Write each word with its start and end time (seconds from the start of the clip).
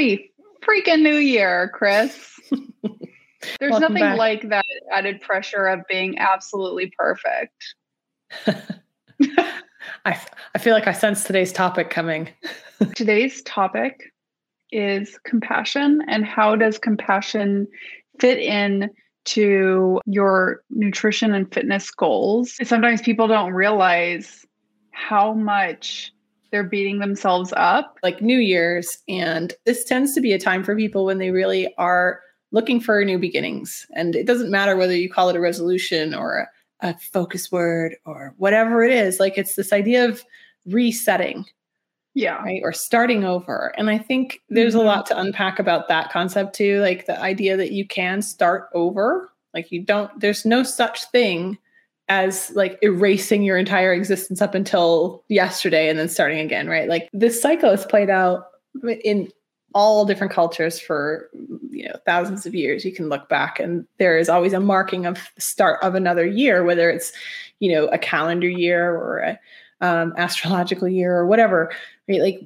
Happy 0.00 0.32
freaking 0.62 1.02
New 1.02 1.16
Year, 1.16 1.70
Chris. 1.74 2.40
There's 2.50 3.70
Welcome 3.70 3.92
nothing 3.92 3.96
back. 3.96 4.16
like 4.16 4.48
that 4.48 4.64
added 4.90 5.20
pressure 5.20 5.66
of 5.66 5.80
being 5.90 6.18
absolutely 6.18 6.90
perfect. 6.96 7.74
I, 8.46 10.18
I 10.54 10.58
feel 10.58 10.72
like 10.72 10.86
I 10.86 10.92
sense 10.92 11.24
today's 11.24 11.52
topic 11.52 11.90
coming. 11.90 12.30
Today's 12.94 13.42
topic 13.42 14.10
is 14.72 15.18
compassion 15.24 16.00
and 16.08 16.24
how 16.24 16.56
does 16.56 16.78
compassion 16.78 17.66
fit 18.20 18.38
in 18.38 18.88
to 19.26 20.00
your 20.06 20.62
nutrition 20.70 21.34
and 21.34 21.52
fitness 21.52 21.90
goals. 21.90 22.56
Sometimes 22.66 23.02
people 23.02 23.28
don't 23.28 23.52
realize 23.52 24.46
how 24.92 25.34
much 25.34 26.10
they're 26.50 26.64
beating 26.64 26.98
themselves 26.98 27.52
up. 27.56 27.98
Like 28.02 28.20
New 28.22 28.38
Year's, 28.38 28.98
and 29.08 29.52
this 29.66 29.84
tends 29.84 30.14
to 30.14 30.20
be 30.20 30.32
a 30.32 30.38
time 30.38 30.62
for 30.64 30.74
people 30.76 31.04
when 31.04 31.18
they 31.18 31.30
really 31.30 31.72
are 31.76 32.20
looking 32.52 32.80
for 32.80 33.04
new 33.04 33.18
beginnings. 33.18 33.86
And 33.94 34.16
it 34.16 34.26
doesn't 34.26 34.50
matter 34.50 34.76
whether 34.76 34.94
you 34.96 35.08
call 35.08 35.28
it 35.28 35.36
a 35.36 35.40
resolution 35.40 36.14
or 36.14 36.48
a, 36.82 36.88
a 36.88 36.98
focus 36.98 37.52
word 37.52 37.94
or 38.04 38.34
whatever 38.38 38.82
it 38.82 38.92
is, 38.92 39.20
like 39.20 39.38
it's 39.38 39.54
this 39.54 39.72
idea 39.72 40.04
of 40.08 40.22
resetting 40.66 41.44
Yeah. 42.14 42.42
right 42.42 42.60
or 42.62 42.72
starting 42.72 43.24
over 43.24 43.72
and 43.78 43.88
i 43.88 43.96
think 43.96 44.40
there's 44.50 44.74
Mhm. 44.74 44.80
a 44.80 44.82
lot 44.82 45.06
to 45.06 45.18
unpack 45.18 45.58
about 45.58 45.88
that 45.88 46.10
concept 46.10 46.54
too 46.54 46.80
like 46.80 47.06
the 47.06 47.18
idea 47.20 47.56
that 47.56 47.72
you 47.72 47.86
can 47.86 48.20
start 48.20 48.68
over 48.74 49.30
like 49.54 49.72
you 49.72 49.80
don't 49.82 50.10
there's 50.20 50.44
no 50.44 50.62
such 50.62 51.04
thing 51.06 51.56
as 52.10 52.50
like 52.56 52.76
erasing 52.82 53.44
your 53.44 53.56
entire 53.56 53.94
existence 53.94 54.42
up 54.42 54.54
until 54.54 55.24
yesterday 55.28 55.88
and 55.88 55.98
then 55.98 56.08
starting 56.08 56.40
again 56.40 56.68
right? 56.68 56.88
Like 56.88 57.08
this 57.12 57.40
cycle 57.40 57.70
has 57.70 57.86
played 57.86 58.10
out 58.10 58.48
in 59.04 59.30
all 59.72 60.04
different 60.04 60.32
cultures 60.32 60.80
for 60.80 61.30
you 61.70 61.84
know 61.84 61.94
thousands 62.04 62.44
of 62.44 62.54
years. 62.54 62.84
You 62.84 62.92
can 62.92 63.08
look 63.08 63.28
back 63.28 63.60
and 63.60 63.86
there 63.98 64.18
is 64.18 64.28
always 64.28 64.52
a 64.52 64.60
marking 64.60 65.06
of 65.06 65.18
the 65.36 65.40
start 65.40 65.82
of 65.82 65.94
another 65.94 66.26
year 66.26 66.64
whether 66.64 66.90
it's 66.90 67.12
you 67.60 67.72
know 67.72 67.86
a 67.86 67.98
calendar 67.98 68.48
year 68.48 68.90
or 68.90 69.18
a 69.18 69.38
um, 69.80 70.12
astrological 70.18 70.88
year 70.88 71.16
or 71.16 71.26
whatever 71.26 71.70
right? 72.08 72.20
Like 72.20 72.40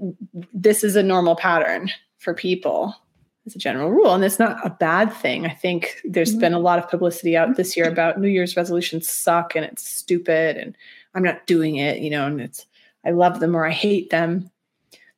this 0.53 0.85
is 0.85 0.95
a 0.95 1.03
normal 1.03 1.37
pattern 1.37 1.91
for 2.19 2.35
people 2.35 2.95
as 3.47 3.55
a 3.55 3.59
general 3.59 3.91
rule 3.91 4.15
and 4.15 4.25
it's 4.25 4.39
not 4.39 4.59
a 4.67 4.71
bad 4.71 5.13
thing. 5.13 5.45
I 5.47 5.51
think 5.51 6.01
there's 6.05 6.35
Mhm. 6.35 6.41
been 6.41 6.55
a 6.55 6.59
lot 6.59 6.79
of 6.79 6.89
publicity 6.89 7.37
out 7.37 7.57
this 7.57 7.77
year 7.77 7.87
about 7.89 8.19
new 8.21 8.29
year's 8.29 8.57
resolutions 8.57 9.09
suck 9.09 9.55
and 9.55 9.65
it's 9.65 9.89
stupid 9.89 10.57
and 10.57 10.77
i'm 11.15 11.23
not 11.23 11.47
doing 11.47 11.77
it 11.77 11.99
you 11.99 12.11
know 12.11 12.27
and 12.27 12.41
it's 12.41 12.67
i 13.05 13.11
love 13.11 13.41
them 13.41 13.55
or 13.55 13.67
i 13.67 13.71
hate 13.71 14.11
them. 14.11 14.51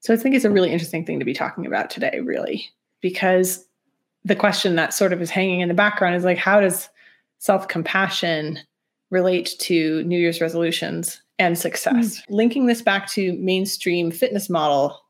So 0.00 0.12
i 0.12 0.16
think 0.16 0.34
it's 0.34 0.44
a 0.44 0.50
really 0.50 0.70
interesting 0.72 1.04
thing 1.04 1.18
to 1.20 1.24
be 1.24 1.32
talking 1.34 1.66
about 1.66 1.88
today 1.90 2.20
really 2.20 2.68
because 3.00 3.64
the 4.24 4.36
question 4.36 4.74
that 4.76 4.92
sort 4.92 5.12
of 5.12 5.22
is 5.22 5.30
hanging 5.30 5.60
in 5.60 5.68
the 5.68 5.74
background 5.74 6.16
is 6.16 6.24
like 6.24 6.38
how 6.38 6.60
does 6.60 6.88
self-compassion 7.38 8.58
relate 9.10 9.54
to 9.60 10.02
new 10.04 10.18
year's 10.18 10.40
resolutions 10.40 11.22
and 11.38 11.56
success? 11.56 12.22
Linking 12.28 12.66
this 12.66 12.82
back 12.82 13.08
to 13.12 13.34
mainstream 13.34 14.10
fitness 14.10 14.50
model 14.50 15.00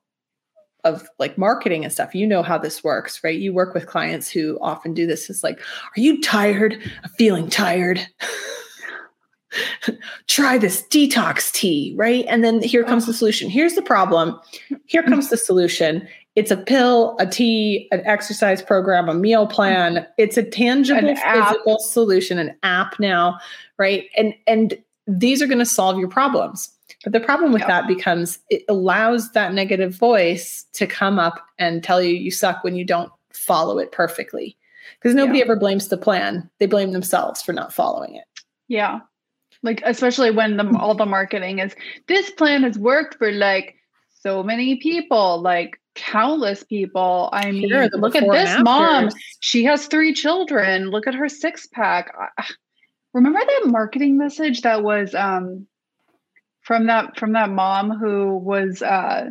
of 0.86 1.08
like 1.18 1.36
marketing 1.36 1.84
and 1.84 1.92
stuff. 1.92 2.14
You 2.14 2.26
know 2.26 2.42
how 2.42 2.58
this 2.58 2.82
works 2.82 3.22
right? 3.22 3.38
You 3.38 3.52
work 3.52 3.74
with 3.74 3.86
clients 3.86 4.30
who 4.30 4.58
often 4.60 4.94
do 4.94 5.06
this. 5.06 5.28
It's 5.28 5.44
like 5.44 5.58
are 5.58 6.00
you 6.00 6.20
tired 6.20 6.78
of 7.04 7.10
feeling 7.12 7.48
tired? 7.48 8.00
Try 10.26 10.58
this 10.58 10.82
detox 10.90 11.52
tea 11.52 11.94
right? 11.96 12.24
And 12.28 12.44
then 12.44 12.62
here 12.62 12.84
comes 12.84 13.06
the 13.06 13.14
solution. 13.14 13.50
Here's 13.50 13.74
the 13.74 13.82
problem. 13.82 14.38
Here 14.86 15.02
mm-hmm. 15.02 15.12
comes 15.12 15.30
the 15.30 15.36
solution. 15.36 16.06
It's 16.34 16.50
a 16.50 16.56
pill 16.56 17.16
a 17.18 17.26
tea 17.26 17.88
an 17.90 18.02
exercise 18.06 18.62
program 18.62 19.08
a 19.08 19.14
meal 19.14 19.46
plan. 19.46 19.94
Mm-hmm. 19.94 20.10
It's 20.18 20.36
a 20.36 20.42
tangible 20.42 21.08
An 21.08 21.16
app. 21.18 21.48
physical 21.48 21.78
solution 21.78 22.38
an 22.38 22.56
app 22.62 22.98
now 23.00 23.38
right? 23.78 24.04
And 24.16 24.34
and 24.46 24.78
these 25.06 25.40
are 25.40 25.46
going 25.46 25.58
to 25.58 25.66
solve 25.66 25.98
your 25.98 26.08
problems 26.08 26.75
but 27.06 27.12
the 27.12 27.20
problem 27.20 27.52
with 27.52 27.62
Yeah. 27.62 27.68
that 27.68 27.86
becomes 27.86 28.40
it 28.50 28.64
allows 28.68 29.30
that 29.30 29.54
negative 29.54 29.94
voice 29.94 30.64
to 30.72 30.88
come 30.88 31.20
up 31.20 31.40
and 31.56 31.84
tell 31.84 32.02
you 32.02 32.12
you 32.12 32.32
suck 32.32 32.64
when 32.64 32.74
you 32.74 32.84
don't 32.84 33.12
follow 33.32 33.78
it 33.78 33.92
perfectly 33.92 34.56
because 34.98 35.14
nobody 35.14 35.38
Yeah. 35.38 35.44
ever 35.44 35.54
blames 35.56 35.86
the 35.86 35.96
plan 35.96 36.50
they 36.58 36.66
blame 36.66 36.90
themselves 36.90 37.40
for 37.42 37.52
not 37.52 37.72
following 37.72 38.16
it 38.16 38.24
Yeah. 38.66 39.00
Like 39.62 39.82
especially 39.84 40.32
when 40.32 40.56
the 40.56 40.76
all 40.78 40.94
the 40.96 41.06
marketing 41.06 41.60
is 41.60 41.76
this 42.08 42.30
plan 42.32 42.64
has 42.64 42.76
worked 42.76 43.14
for 43.18 43.30
like 43.30 43.76
so 44.22 44.42
many 44.42 44.76
people, 44.76 45.40
like 45.40 45.80
countless 45.94 46.64
people. 46.64 47.28
I 47.32 47.52
mean, 47.52 47.68
look 47.94 48.16
at 48.16 48.28
this 48.28 48.58
mom. 48.62 49.10
She 49.40 49.62
has 49.64 49.86
three 49.86 50.12
children. 50.12 50.90
Look 50.90 51.06
at 51.06 51.14
her 51.14 51.28
six 51.28 51.68
pack. 51.68 52.12
Remember 53.14 53.38
that 53.38 53.62
marketing 53.66 54.18
message 54.18 54.62
that 54.62 54.82
was 54.82 55.14
um 55.14 55.66
from 56.66 56.86
that 56.86 57.16
from 57.18 57.32
that 57.32 57.50
mom 57.50 57.90
who 57.90 58.36
was 58.36 58.82
uh 58.82 59.26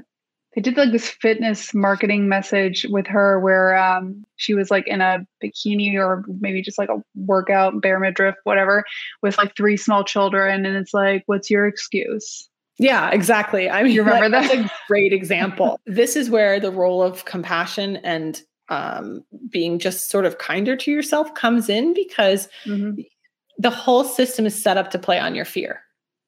they 0.55 0.61
did 0.61 0.77
like 0.77 0.91
this 0.93 1.09
fitness 1.09 1.73
marketing 1.73 2.29
message 2.29 2.85
with 2.89 3.05
her 3.07 3.39
where 3.41 3.75
um 3.77 4.23
she 4.37 4.53
was 4.53 4.71
like 4.71 4.87
in 4.87 5.01
a 5.01 5.19
bikini 5.43 5.95
or 5.95 6.23
maybe 6.39 6.61
just 6.61 6.77
like 6.77 6.89
a 6.89 7.01
workout 7.15 7.81
bare 7.81 7.99
midriff 7.99 8.35
whatever 8.45 8.83
with 9.21 9.37
like 9.37 9.55
three 9.55 9.75
small 9.77 10.03
children 10.03 10.65
and 10.65 10.77
it's 10.77 10.93
like 10.93 11.23
what's 11.25 11.49
your 11.49 11.65
excuse 11.67 12.47
Yeah, 12.77 13.09
exactly. 13.11 13.69
I 13.69 13.83
mean, 13.83 13.93
You 13.93 14.03
remember 14.03 14.29
that's 14.29 14.53
that? 14.53 14.65
a 14.65 14.71
great 14.87 15.13
example. 15.13 15.79
this 15.85 16.15
is 16.17 16.29
where 16.29 16.59
the 16.59 16.71
role 16.71 17.01
of 17.01 17.23
compassion 17.25 17.97
and 18.03 18.41
um, 18.67 19.23
being 19.49 19.79
just 19.79 20.09
sort 20.09 20.25
of 20.25 20.39
kinder 20.39 20.75
to 20.75 20.91
yourself 20.91 21.33
comes 21.35 21.69
in 21.69 21.93
because 21.93 22.49
the 22.65 23.69
whole 23.69 24.03
system 24.03 24.45
is 24.45 24.61
set 24.61 24.75
up 24.75 24.91
to 24.91 24.99
play 24.99 25.19
on 25.19 25.35
your 25.35 25.45
fear. 25.45 25.81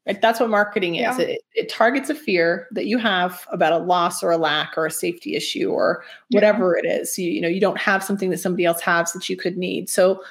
Right? 0.07 0.21
That's 0.21 0.39
what 0.39 0.49
marketing 0.49 0.95
is. 0.95 1.19
Yeah. 1.19 1.25
It, 1.25 1.41
it 1.53 1.69
targets 1.69 2.09
a 2.09 2.15
fear 2.15 2.67
that 2.71 2.85
you 2.87 2.97
have 2.97 3.45
about 3.51 3.73
a 3.73 3.77
loss 3.79 4.23
or 4.23 4.31
a 4.31 4.37
lack 4.37 4.77
or 4.77 4.85
a 4.85 4.91
safety 4.91 5.35
issue 5.35 5.69
or 5.69 6.03
whatever 6.31 6.75
it 6.77 6.85
is. 6.85 7.17
You, 7.19 7.29
you 7.29 7.41
know, 7.41 7.47
you 7.49 7.59
don't 7.59 7.77
have 7.77 8.03
something 8.03 8.29
that 8.29 8.39
somebody 8.39 8.65
else 8.65 8.81
has 8.81 9.11
that 9.13 9.27
you 9.29 9.35
could 9.37 9.57
need. 9.57 9.89
So 9.89 10.23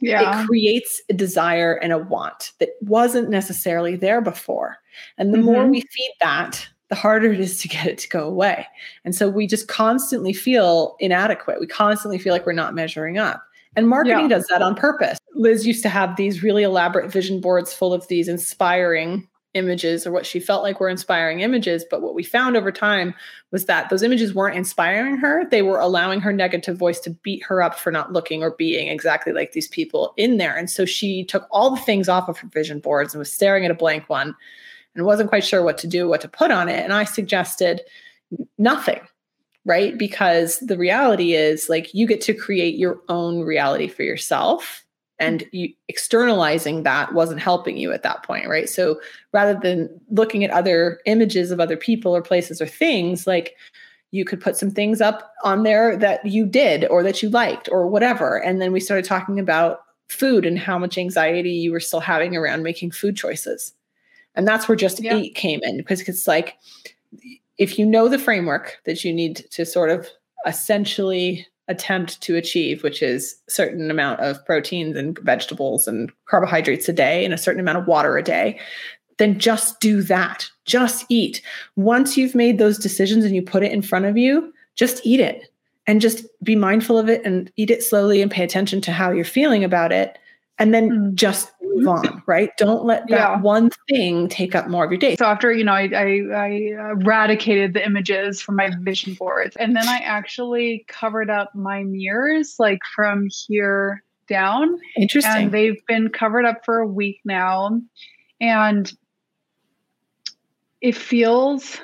yeah 0.00 0.42
it 0.42 0.46
creates 0.46 1.02
a 1.10 1.12
desire 1.12 1.74
and 1.74 1.92
a 1.92 1.98
want 1.98 2.52
that 2.58 2.70
wasn't 2.80 3.28
necessarily 3.28 3.96
there 3.96 4.22
before. 4.22 4.78
And 5.18 5.34
the 5.34 5.38
more 5.38 5.64
Mhm. 5.64 5.70
we 5.70 5.80
feed 5.82 6.12
that, 6.22 6.66
the 6.88 6.94
harder 6.94 7.32
it 7.32 7.38
is 7.38 7.60
to 7.60 7.68
get 7.68 7.86
it 7.86 7.98
to 7.98 8.08
go 8.08 8.24
away. 8.26 8.66
And 9.04 9.14
so 9.14 9.28
we 9.28 9.46
just 9.46 9.68
constantly 9.68 10.32
feel 10.32 10.96
inadequate. 11.00 11.60
We 11.60 11.66
constantly 11.66 12.18
feel 12.18 12.32
like 12.32 12.46
we're 12.46 12.52
not 12.52 12.74
measuring 12.74 13.18
up. 13.18 13.42
And 13.76 13.88
marketing 13.88 14.30
Yeah. 14.30 14.36
does 14.36 14.46
that 14.48 14.62
on 14.62 14.74
purpose. 14.74 15.18
Liz 15.34 15.66
used 15.66 15.82
to 15.82 15.88
have 15.88 16.16
these 16.16 16.42
really 16.42 16.62
elaborate 16.62 17.10
vision 17.10 17.40
boards 17.40 17.72
full 17.72 17.92
of 17.92 18.06
these 18.08 18.28
inspiring 18.28 19.28
images 19.54 20.04
or 20.04 20.10
what 20.10 20.26
she 20.26 20.40
felt 20.40 20.64
like 20.64 20.80
were 20.80 20.88
inspiring 20.88 21.40
images. 21.40 21.84
But 21.88 22.02
what 22.02 22.14
we 22.14 22.24
found 22.24 22.56
over 22.56 22.72
time 22.72 23.14
was 23.52 23.66
that 23.66 23.88
those 23.88 24.02
images 24.02 24.34
weren't 24.34 24.56
inspiring 24.56 25.16
her. 25.18 25.44
They 25.48 25.62
were 25.62 25.78
allowing 25.78 26.20
her 26.20 26.32
negative 26.32 26.76
voice 26.76 26.98
to 27.00 27.10
beat 27.10 27.44
her 27.44 27.62
up 27.62 27.78
for 27.78 27.92
not 27.92 28.12
looking 28.12 28.42
or 28.42 28.50
being 28.50 28.88
exactly 28.88 29.32
like 29.32 29.52
these 29.52 29.68
people 29.68 30.12
in 30.16 30.38
there. 30.38 30.56
And 30.56 30.68
so 30.68 30.84
she 30.84 31.24
took 31.24 31.46
all 31.52 31.70
the 31.70 31.80
things 31.82 32.08
off 32.08 32.28
of 32.28 32.38
her 32.38 32.48
vision 32.48 32.80
boards 32.80 33.14
and 33.14 33.20
was 33.20 33.32
staring 33.32 33.64
at 33.64 33.70
a 33.70 33.74
blank 33.74 34.08
one 34.08 34.34
and 34.96 35.06
wasn't 35.06 35.28
quite 35.28 35.44
sure 35.44 35.62
what 35.62 35.78
to 35.78 35.86
do, 35.86 36.08
what 36.08 36.20
to 36.22 36.28
put 36.28 36.50
on 36.50 36.68
it. 36.68 36.82
And 36.82 36.92
I 36.92 37.04
suggested 37.04 37.80
nothing, 38.58 39.00
right? 39.64 39.96
Because 39.96 40.58
the 40.58 40.76
reality 40.76 41.34
is 41.34 41.68
like 41.68 41.94
you 41.94 42.06
get 42.06 42.20
to 42.22 42.34
create 42.34 42.76
your 42.76 43.00
own 43.08 43.40
reality 43.40 43.88
for 43.88 44.02
yourself. 44.02 44.82
And 45.20 45.40
mm-hmm. 45.40 45.56
you 45.56 45.74
externalizing 45.88 46.82
that 46.82 47.14
wasn't 47.14 47.40
helping 47.40 47.76
you 47.76 47.92
at 47.92 48.02
that 48.02 48.24
point, 48.24 48.48
right? 48.48 48.68
So 48.68 49.00
rather 49.32 49.58
than 49.58 49.88
looking 50.10 50.42
at 50.42 50.50
other 50.50 51.00
images 51.06 51.50
of 51.52 51.60
other 51.60 51.76
people 51.76 52.14
or 52.14 52.20
places 52.20 52.60
or 52.60 52.66
things, 52.66 53.26
like 53.26 53.54
you 54.10 54.24
could 54.24 54.40
put 54.40 54.56
some 54.56 54.72
things 54.72 55.00
up 55.00 55.32
on 55.44 55.62
there 55.62 55.96
that 55.96 56.26
you 56.26 56.46
did 56.46 56.86
or 56.90 57.02
that 57.04 57.22
you 57.22 57.28
liked 57.28 57.68
or 57.70 57.86
whatever. 57.86 58.36
And 58.42 58.60
then 58.60 58.72
we 58.72 58.80
started 58.80 59.04
talking 59.04 59.38
about 59.38 59.80
food 60.08 60.44
and 60.44 60.58
how 60.58 60.78
much 60.78 60.98
anxiety 60.98 61.52
you 61.52 61.72
were 61.72 61.80
still 61.80 62.00
having 62.00 62.36
around 62.36 62.62
making 62.62 62.90
food 62.90 63.16
choices. 63.16 63.72
And 64.34 64.46
that's 64.46 64.68
where 64.68 64.76
just 64.76 65.00
Yeah. 65.00 65.16
eight 65.16 65.34
came 65.34 65.60
in 65.62 65.76
because 65.76 66.00
it's 66.02 66.26
like 66.26 66.56
if 67.58 67.78
you 67.78 67.86
know 67.86 68.08
the 68.08 68.18
framework 68.18 68.78
that 68.84 69.04
you 69.04 69.12
need 69.12 69.46
to 69.50 69.64
sort 69.64 69.90
of 69.90 70.08
essentially 70.46 71.46
attempt 71.68 72.20
to 72.20 72.36
achieve, 72.36 72.82
which 72.82 73.02
is 73.02 73.36
certain 73.48 73.90
amount 73.90 74.20
of 74.20 74.44
proteins 74.44 74.96
and 74.96 75.18
vegetables 75.20 75.88
and 75.88 76.12
carbohydrates 76.26 76.88
a 76.88 76.92
day 76.92 77.24
and 77.24 77.32
a 77.32 77.38
certain 77.38 77.60
amount 77.60 77.78
of 77.78 77.86
water 77.86 78.18
a 78.18 78.22
day, 78.22 78.58
then 79.18 79.38
just 79.38 79.80
do 79.80 80.02
that. 80.02 80.46
Just 80.66 81.06
eat. 81.08 81.40
Once 81.76 82.16
you've 82.16 82.34
made 82.34 82.58
those 82.58 82.78
decisions 82.78 83.24
and 83.24 83.34
you 83.34 83.42
put 83.42 83.62
it 83.62 83.72
in 83.72 83.80
front 83.80 84.04
of 84.04 84.18
you, 84.18 84.52
just 84.74 85.00
eat 85.06 85.20
it 85.20 85.50
and 85.86 86.00
just 86.00 86.26
be 86.42 86.56
mindful 86.56 86.98
of 86.98 87.08
it 87.08 87.24
and 87.24 87.50
eat 87.56 87.70
it 87.70 87.82
slowly 87.82 88.20
and 88.20 88.30
pay 88.30 88.42
attention 88.44 88.80
to 88.82 88.92
how 88.92 89.10
you're 89.10 89.24
feeling 89.24 89.64
about 89.64 89.92
it. 89.92 90.18
And 90.58 90.74
then 90.74 90.90
Mm. 90.90 91.14
just 91.14 91.50
move 91.74 91.84
mm-hmm. 91.86 92.14
on, 92.16 92.22
right? 92.26 92.50
Don't 92.56 92.84
let 92.84 93.08
that 93.08 93.16
Yeah. 93.16 93.40
one 93.40 93.70
thing 93.88 94.28
take 94.28 94.54
up 94.54 94.68
more 94.68 94.84
of 94.84 94.90
your 94.90 94.98
day. 94.98 95.16
So 95.16 95.26
after 95.26 95.52
you 95.52 95.64
know, 95.64 95.72
I, 95.72 95.88
I, 95.94 96.20
I 96.34 96.90
eradicated 96.92 97.74
the 97.74 97.84
images 97.84 98.40
from 98.40 98.56
my 98.56 98.70
vision 98.80 99.14
boards, 99.14 99.56
and 99.56 99.74
then 99.76 99.88
I 99.88 99.98
actually 99.98 100.84
covered 100.88 101.30
up 101.30 101.54
my 101.54 101.82
mirrors 101.84 102.56
like 102.58 102.80
from 102.94 103.28
here 103.46 104.02
down, 104.28 104.78
Interesting. 104.96 105.44
and 105.44 105.52
they've 105.52 105.84
been 105.86 106.08
covered 106.08 106.44
up 106.44 106.64
for 106.64 106.78
a 106.78 106.86
week 106.86 107.20
now, 107.24 107.80
and 108.40 108.92
it 110.80 110.94
feels 110.94 111.80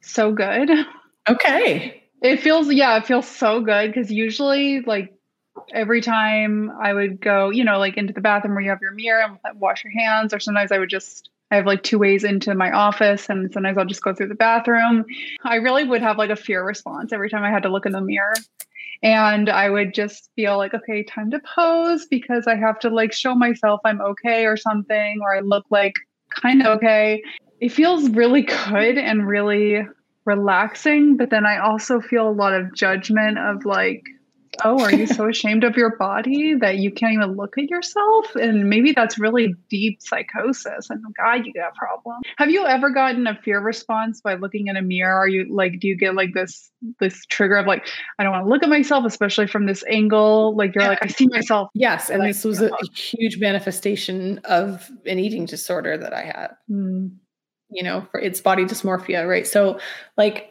so 0.00 0.32
good. 0.32 0.70
okay. 1.28 2.02
It 2.20 2.40
feels 2.40 2.72
yeah, 2.72 2.96
it 2.96 3.06
feels 3.06 3.28
so 3.28 3.60
good 3.60 3.92
because 3.92 4.10
usually 4.10 4.80
like 4.80 5.12
every 5.72 6.00
time 6.00 6.70
I 6.70 6.92
would 6.92 7.20
go, 7.20 7.50
you 7.50 7.64
know, 7.64 7.78
like 7.78 7.96
into 7.96 8.12
the 8.12 8.20
bathroom 8.20 8.54
where 8.54 8.62
you 8.62 8.70
have 8.70 8.82
your 8.82 8.92
mirror 8.92 9.22
and 9.22 9.60
wash 9.60 9.84
your 9.84 9.92
hands, 9.92 10.32
or 10.34 10.40
sometimes 10.40 10.72
I 10.72 10.78
would 10.78 10.90
just 10.90 11.30
I 11.50 11.56
have 11.56 11.66
like 11.66 11.82
two 11.82 11.98
ways 11.98 12.24
into 12.24 12.54
my 12.54 12.70
office 12.72 13.30
and 13.30 13.50
sometimes 13.52 13.78
I'll 13.78 13.86
just 13.86 14.02
go 14.02 14.14
through 14.14 14.28
the 14.28 14.34
bathroom. 14.34 15.04
I 15.44 15.56
really 15.56 15.84
would 15.84 16.02
have 16.02 16.18
like 16.18 16.30
a 16.30 16.36
fear 16.36 16.62
response 16.64 17.12
every 17.12 17.30
time 17.30 17.42
I 17.42 17.50
had 17.50 17.62
to 17.62 17.70
look 17.70 17.86
in 17.86 17.92
the 17.92 18.00
mirror. 18.00 18.34
And 19.02 19.48
I 19.48 19.70
would 19.70 19.94
just 19.94 20.28
feel 20.34 20.58
like, 20.58 20.74
okay, 20.74 21.04
time 21.04 21.30
to 21.30 21.40
pose 21.40 22.06
because 22.06 22.46
I 22.46 22.56
have 22.56 22.78
to 22.80 22.90
like 22.90 23.12
show 23.12 23.34
myself 23.34 23.80
I'm 23.84 24.00
okay 24.00 24.44
or 24.44 24.56
something, 24.56 25.20
or 25.22 25.36
I 25.36 25.40
look 25.40 25.64
like 25.70 25.94
kind 26.30 26.60
of 26.62 26.76
okay. 26.76 27.22
It 27.60 27.70
feels 27.70 28.10
really 28.10 28.42
good 28.42 28.98
and 28.98 29.26
really 29.26 29.86
relaxing, 30.24 31.16
but 31.16 31.30
then 31.30 31.46
I 31.46 31.58
also 31.58 32.00
feel 32.00 32.28
a 32.28 32.30
lot 32.30 32.54
of 32.54 32.74
judgment 32.74 33.38
of 33.38 33.64
like, 33.64 34.02
oh, 34.64 34.82
are 34.82 34.92
you 34.92 35.06
so 35.06 35.28
ashamed 35.28 35.64
of 35.64 35.76
your 35.76 35.96
body 35.96 36.54
that 36.54 36.78
you 36.78 36.90
can't 36.90 37.14
even 37.14 37.36
look 37.36 37.58
at 37.58 37.70
yourself? 37.70 38.34
And 38.34 38.68
maybe 38.68 38.92
that's 38.92 39.18
really 39.18 39.54
deep 39.68 40.02
psychosis. 40.02 40.90
And 40.90 41.02
God, 41.16 41.46
you 41.46 41.52
got 41.52 41.72
a 41.72 41.78
problem. 41.78 42.20
Have 42.36 42.50
you 42.50 42.66
ever 42.66 42.90
gotten 42.90 43.26
a 43.26 43.34
fear 43.42 43.60
response 43.60 44.20
by 44.20 44.34
looking 44.34 44.66
in 44.68 44.76
a 44.76 44.82
mirror? 44.82 45.14
Are 45.14 45.28
you 45.28 45.46
like, 45.54 45.80
do 45.80 45.88
you 45.88 45.96
get 45.96 46.14
like 46.14 46.34
this 46.34 46.70
this 47.00 47.24
trigger 47.26 47.56
of 47.56 47.66
like, 47.66 47.86
I 48.18 48.22
don't 48.22 48.32
want 48.32 48.44
to 48.46 48.50
look 48.50 48.62
at 48.62 48.68
myself, 48.68 49.04
especially 49.04 49.46
from 49.46 49.66
this 49.66 49.84
angle? 49.88 50.56
Like 50.56 50.74
you're 50.74 50.84
like, 50.84 51.02
I 51.02 51.08
see 51.08 51.26
myself. 51.26 51.68
Yes, 51.74 52.10
and 52.10 52.20
Like, 52.20 52.30
this 52.30 52.44
was 52.44 52.60
a, 52.60 52.68
a 52.68 52.86
huge 52.94 53.38
manifestation 53.38 54.38
of 54.44 54.90
an 55.06 55.18
eating 55.18 55.44
disorder 55.44 55.96
that 55.98 56.12
I 56.12 56.22
had. 56.22 56.48
Hmm. 56.68 57.08
you 57.70 57.82
know, 57.82 58.06
for 58.10 58.20
its 58.20 58.40
body 58.40 58.64
dysmorphia, 58.64 59.28
right? 59.28 59.46
So, 59.46 59.78
like, 60.16 60.50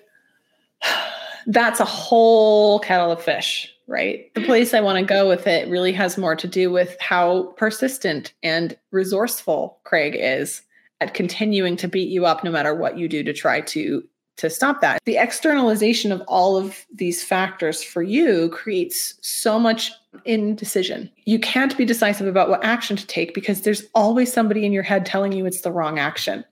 that's 1.47 1.79
a 1.79 1.85
whole 1.85 2.79
kettle 2.79 3.11
of 3.11 3.21
fish, 3.21 3.73
right? 3.87 4.33
The 4.33 4.41
mm-hmm. 4.41 4.47
place 4.47 4.73
I 4.73 4.81
want 4.81 4.99
to 4.99 5.05
go 5.05 5.27
with 5.27 5.47
it 5.47 5.69
really 5.69 5.93
has 5.93 6.17
more 6.17 6.35
to 6.35 6.47
do 6.47 6.69
with 6.71 6.97
how 6.99 7.53
persistent 7.57 8.33
and 8.43 8.77
resourceful 8.91 9.79
Craig 9.83 10.15
is 10.19 10.61
at 10.99 11.13
continuing 11.13 11.77
to 11.77 11.87
beat 11.87 12.09
you 12.09 12.25
up 12.25 12.43
no 12.43 12.51
matter 12.51 12.75
what 12.75 12.97
you 12.97 13.07
do 13.07 13.23
to 13.23 13.33
try 13.33 13.61
to 13.61 14.03
to 14.37 14.49
stop 14.51 14.81
that. 14.81 15.01
The 15.05 15.17
externalization 15.17 16.11
of 16.11 16.21
all 16.27 16.57
of 16.57 16.85
these 16.93 17.23
factors 17.23 17.83
for 17.83 18.03
you 18.03 18.49
creates 18.49 19.15
so 19.21 19.59
much 19.59 19.91
indecision. 20.25 21.09
You 21.25 21.39
can't 21.39 21.75
be 21.75 21.85
decisive 21.85 22.27
about 22.27 22.49
what 22.49 22.63
action 22.63 22.95
to 22.97 23.07
take 23.07 23.33
because 23.33 23.61
there's 23.61 23.83
always 23.95 24.31
somebody 24.31 24.63
in 24.63 24.71
your 24.71 24.83
head 24.83 25.07
telling 25.07 25.31
you 25.31 25.47
it's 25.47 25.61
the 25.61 25.71
wrong 25.71 25.97
action. 25.97 26.45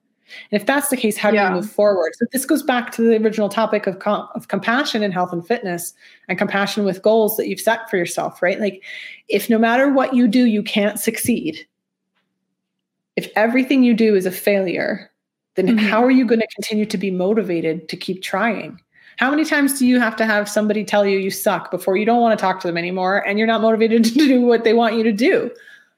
And 0.52 0.60
if 0.60 0.66
that's 0.68 0.90
the 0.90 0.98
case, 0.98 1.18
how 1.18 1.30
do 1.32 1.36
Yeah. 1.38 1.50
you 1.50 1.56
move 1.56 1.70
forward? 1.70 2.14
So 2.16 2.26
this 2.32 2.46
goes 2.46 2.64
back 2.64 2.92
to 2.94 3.02
the 3.02 3.18
original 3.18 3.50
topic 3.50 3.88
of, 3.88 4.00
com- 4.00 4.28
of 4.36 4.48
compassion 4.48 5.04
in 5.04 5.12
health 5.12 5.32
and 5.34 5.46
fitness 5.46 5.94
and 6.28 6.38
compassion 6.38 6.86
with 6.86 7.02
goals 7.02 7.38
that 7.38 7.48
you've 7.48 7.60
set 7.60 7.90
for 7.90 7.98
yourself, 7.98 8.42
right? 8.42 8.60
Like 8.60 8.84
if 9.28 9.50
no 9.50 9.58
matter 9.58 9.90
what 9.92 10.14
you 10.14 10.28
do, 10.28 10.46
you 10.46 10.64
can't 10.64 11.00
succeed, 11.00 11.66
if 13.16 13.30
everything 13.36 13.84
you 13.84 13.94
do 13.94 14.16
is 14.16 14.26
a 14.26 14.32
failure, 14.32 15.10
then 15.56 15.68
Mhm. 15.68 15.80
how 15.80 16.04
are 16.04 16.12
you 16.12 16.26
going 16.26 16.42
to 16.42 16.48
continue 16.56 16.86
to 16.86 16.98
be 16.98 17.12
motivated 17.12 17.88
to 17.90 17.96
keep 17.96 18.22
trying? 18.22 18.80
How 19.18 19.30
many 19.32 19.46
times 19.46 19.80
do 19.80 19.88
you 19.88 20.00
have 20.02 20.18
to 20.18 20.26
have 20.26 20.50
somebody 20.50 20.84
tell 20.84 21.06
you 21.06 21.18
you 21.18 21.32
suck 21.32 21.72
before 21.72 21.96
you 21.96 22.06
don't 22.06 22.22
want 22.22 22.38
to 22.38 22.42
talk 22.44 22.60
to 22.60 22.68
them 22.68 22.78
anymore 22.78 23.26
and 23.26 23.40
you're 23.40 23.48
not 23.48 23.62
motivated 23.62 24.04
to 24.06 24.12
do 24.12 24.42
what 24.42 24.66
they 24.66 24.74
want 24.74 24.96
you 24.96 25.04
to 25.04 25.14
do? 25.14 25.50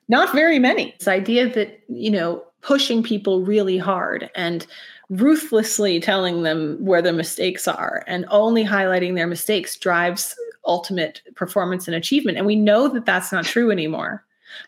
Not 0.07 0.31
very 0.33 0.59
many. 0.59 0.93
This 0.99 1.07
idea 1.07 1.49
that, 1.53 1.79
you 1.89 2.11
know, 2.11 2.43
pushing 2.61 3.03
people 3.03 3.41
really 3.41 3.77
hard 3.77 4.29
and 4.35 4.65
ruthlessly 5.09 5.99
telling 5.99 6.43
them 6.43 6.77
where 6.83 7.01
their 7.01 7.13
mistakes 7.13 7.67
are 7.67 8.03
and 8.07 8.25
only 8.29 8.63
highlighting 8.63 9.15
their 9.15 9.27
mistakes 9.27 9.75
drives 9.77 10.35
ultimate 10.65 11.21
performance 11.35 11.87
and 11.87 11.95
achievement. 11.95 12.37
And 12.37 12.45
we 12.45 12.55
know 12.55 12.89
that 12.89 13.05
that's 13.05 13.31
not 13.31 13.45
true 13.45 13.71
anymore. 13.71 14.23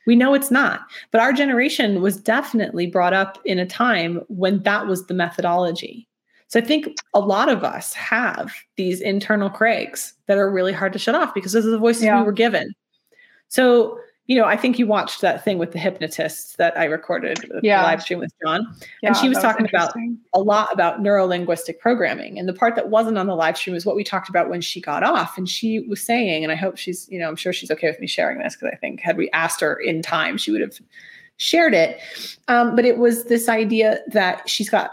We 0.05 0.15
know 0.15 0.33
it's 0.33 0.51
not. 0.51 0.81
But 1.11 1.19
our 1.21 1.33
generation 1.33 2.01
was 2.01 2.15
definitely 2.17 2.87
brought 2.87 3.13
up 3.13 3.37
in 3.43 3.59
a 3.59 3.65
time 3.65 4.21
when 4.27 4.63
that 4.63 4.87
was 4.87 5.07
the 5.07 5.13
methodology. 5.13 6.07
So 6.47 6.59
I 6.59 6.63
think 6.63 6.95
a 7.13 7.19
lot 7.19 7.49
of 7.49 7.63
us 7.63 7.93
have 7.93 8.51
these 8.75 9.01
internal 9.01 9.49
Craigs 9.49 10.13
that 10.27 10.37
are 10.37 10.49
really 10.51 10.73
hard 10.73 10.93
to 10.93 10.99
shut 10.99 11.15
off 11.15 11.33
because 11.33 11.51
those 11.51 11.65
are 11.65 11.69
the 11.71 11.77
voices 11.77 12.03
Yeah. 12.03 12.19
we 12.19 12.25
were 12.25 12.31
given. 12.31 12.73
So, 13.49 13.99
you 14.29 14.35
know, 14.35 14.45
I 14.45 14.55
think 14.55 14.77
you 14.77 14.85
watched 14.85 15.21
that 15.21 15.43
thing 15.43 15.57
with 15.57 15.71
the 15.71 15.79
hypnotists 15.79 16.55
that 16.57 16.77
I 16.77 16.85
recorded, 16.85 17.39
the 17.49 17.67
live 17.67 18.03
stream 18.03 18.19
with 18.19 18.31
John. 18.45 18.75
Yeah, 19.01 19.09
and 19.09 19.17
she 19.17 19.27
was 19.27 19.39
that 19.39 19.41
talking 19.41 19.65
about 19.67 19.91
a 20.35 20.39
lot 20.39 20.71
about 20.71 21.01
neuro 21.01 21.25
linguistic 21.25 21.79
programming. 21.79 22.37
And 22.37 22.47
the 22.47 22.53
part 22.53 22.75
that 22.75 22.89
wasn't 22.89 23.17
on 23.17 23.25
the 23.25 23.35
live 23.35 23.57
stream 23.57 23.75
is 23.75 23.87
what 23.87 23.95
we 23.95 24.03
talked 24.03 24.29
about 24.29 24.47
when 24.47 24.61
she 24.61 24.79
got 24.79 25.01
off. 25.01 25.35
And 25.35 25.49
she 25.49 25.79
was 25.79 25.99
saying, 25.99 26.43
and 26.43 26.51
I 26.51 26.55
hope 26.55 26.77
she's, 26.77 27.09
you 27.09 27.17
know, 27.17 27.27
I'm 27.27 27.35
sure 27.35 27.51
she's 27.51 27.71
okay 27.71 27.89
with 27.89 27.99
me 27.99 28.05
sharing 28.05 28.37
this 28.37 28.55
because 28.55 28.71
I 28.71 28.77
think 28.77 28.99
had 28.99 29.17
we 29.17 29.31
asked 29.31 29.61
her 29.61 29.73
in 29.73 30.03
time, 30.03 30.37
she 30.37 30.51
would 30.51 30.61
have 30.61 30.79
shared 31.37 31.73
it. 31.73 31.99
Um, 32.47 32.75
but 32.75 32.85
it 32.85 32.99
was 32.99 33.23
this 33.23 33.49
idea 33.49 33.97
that 34.09 34.47
she's 34.47 34.69
got, 34.69 34.91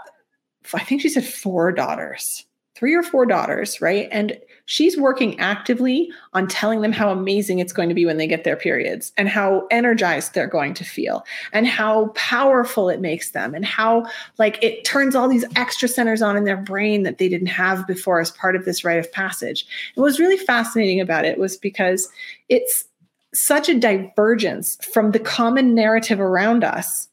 I 0.72 0.82
think 0.82 1.02
she 1.02 1.10
said 1.10 1.26
four 1.26 1.72
daughters, 1.72 2.46
three 2.74 2.94
or 2.94 3.02
four 3.02 3.26
daughters, 3.26 3.82
right? 3.82 4.08
And 4.10 4.38
she's 4.66 4.96
working 4.96 5.38
actively 5.38 6.12
on 6.32 6.46
telling 6.46 6.80
them 6.80 6.92
how 6.92 7.10
amazing 7.10 7.60
it's 7.60 7.72
going 7.72 7.88
to 7.88 7.94
be 7.94 8.04
when 8.04 8.16
they 8.16 8.26
get 8.26 8.44
their 8.44 8.56
periods 8.56 9.12
and 9.16 9.28
how 9.28 9.66
energized 9.70 10.34
they're 10.34 10.46
going 10.46 10.74
to 10.74 10.84
feel 10.84 11.24
and 11.52 11.66
how 11.66 12.08
powerful 12.08 12.88
it 12.88 13.00
makes 13.00 13.30
them 13.30 13.54
and 13.54 13.64
how 13.64 14.04
like 14.38 14.62
it 14.62 14.84
turns 14.84 15.14
all 15.14 15.28
these 15.28 15.44
extra 15.54 15.88
centers 15.88 16.20
on 16.20 16.36
in 16.36 16.44
their 16.44 16.56
brain 16.56 17.04
that 17.04 17.18
they 17.18 17.28
didn't 17.28 17.46
have 17.46 17.86
before 17.86 18.20
as 18.20 18.32
part 18.32 18.56
of 18.56 18.64
this 18.64 18.84
rite 18.84 18.98
of 18.98 19.10
passage. 19.12 19.66
And 19.94 20.02
what 20.02 20.06
was 20.06 20.20
really 20.20 20.36
fascinating 20.36 21.00
about 21.00 21.24
it 21.24 21.38
was 21.38 21.56
because 21.56 22.08
it's 22.48 22.84
such 23.32 23.68
a 23.68 23.78
divergence 23.78 24.78
from 24.92 25.12
the 25.12 25.20
common 25.20 25.74
narrative 25.74 26.20
around 26.20 26.64
us 26.64 27.08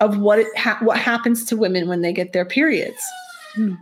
of 0.00 0.18
what 0.18 0.38
it 0.38 0.56
ha- 0.56 0.78
what 0.80 0.98
happens 0.98 1.44
to 1.44 1.56
women 1.56 1.88
when 1.88 2.00
they 2.00 2.12
get 2.12 2.32
their 2.32 2.44
periods 2.44 3.02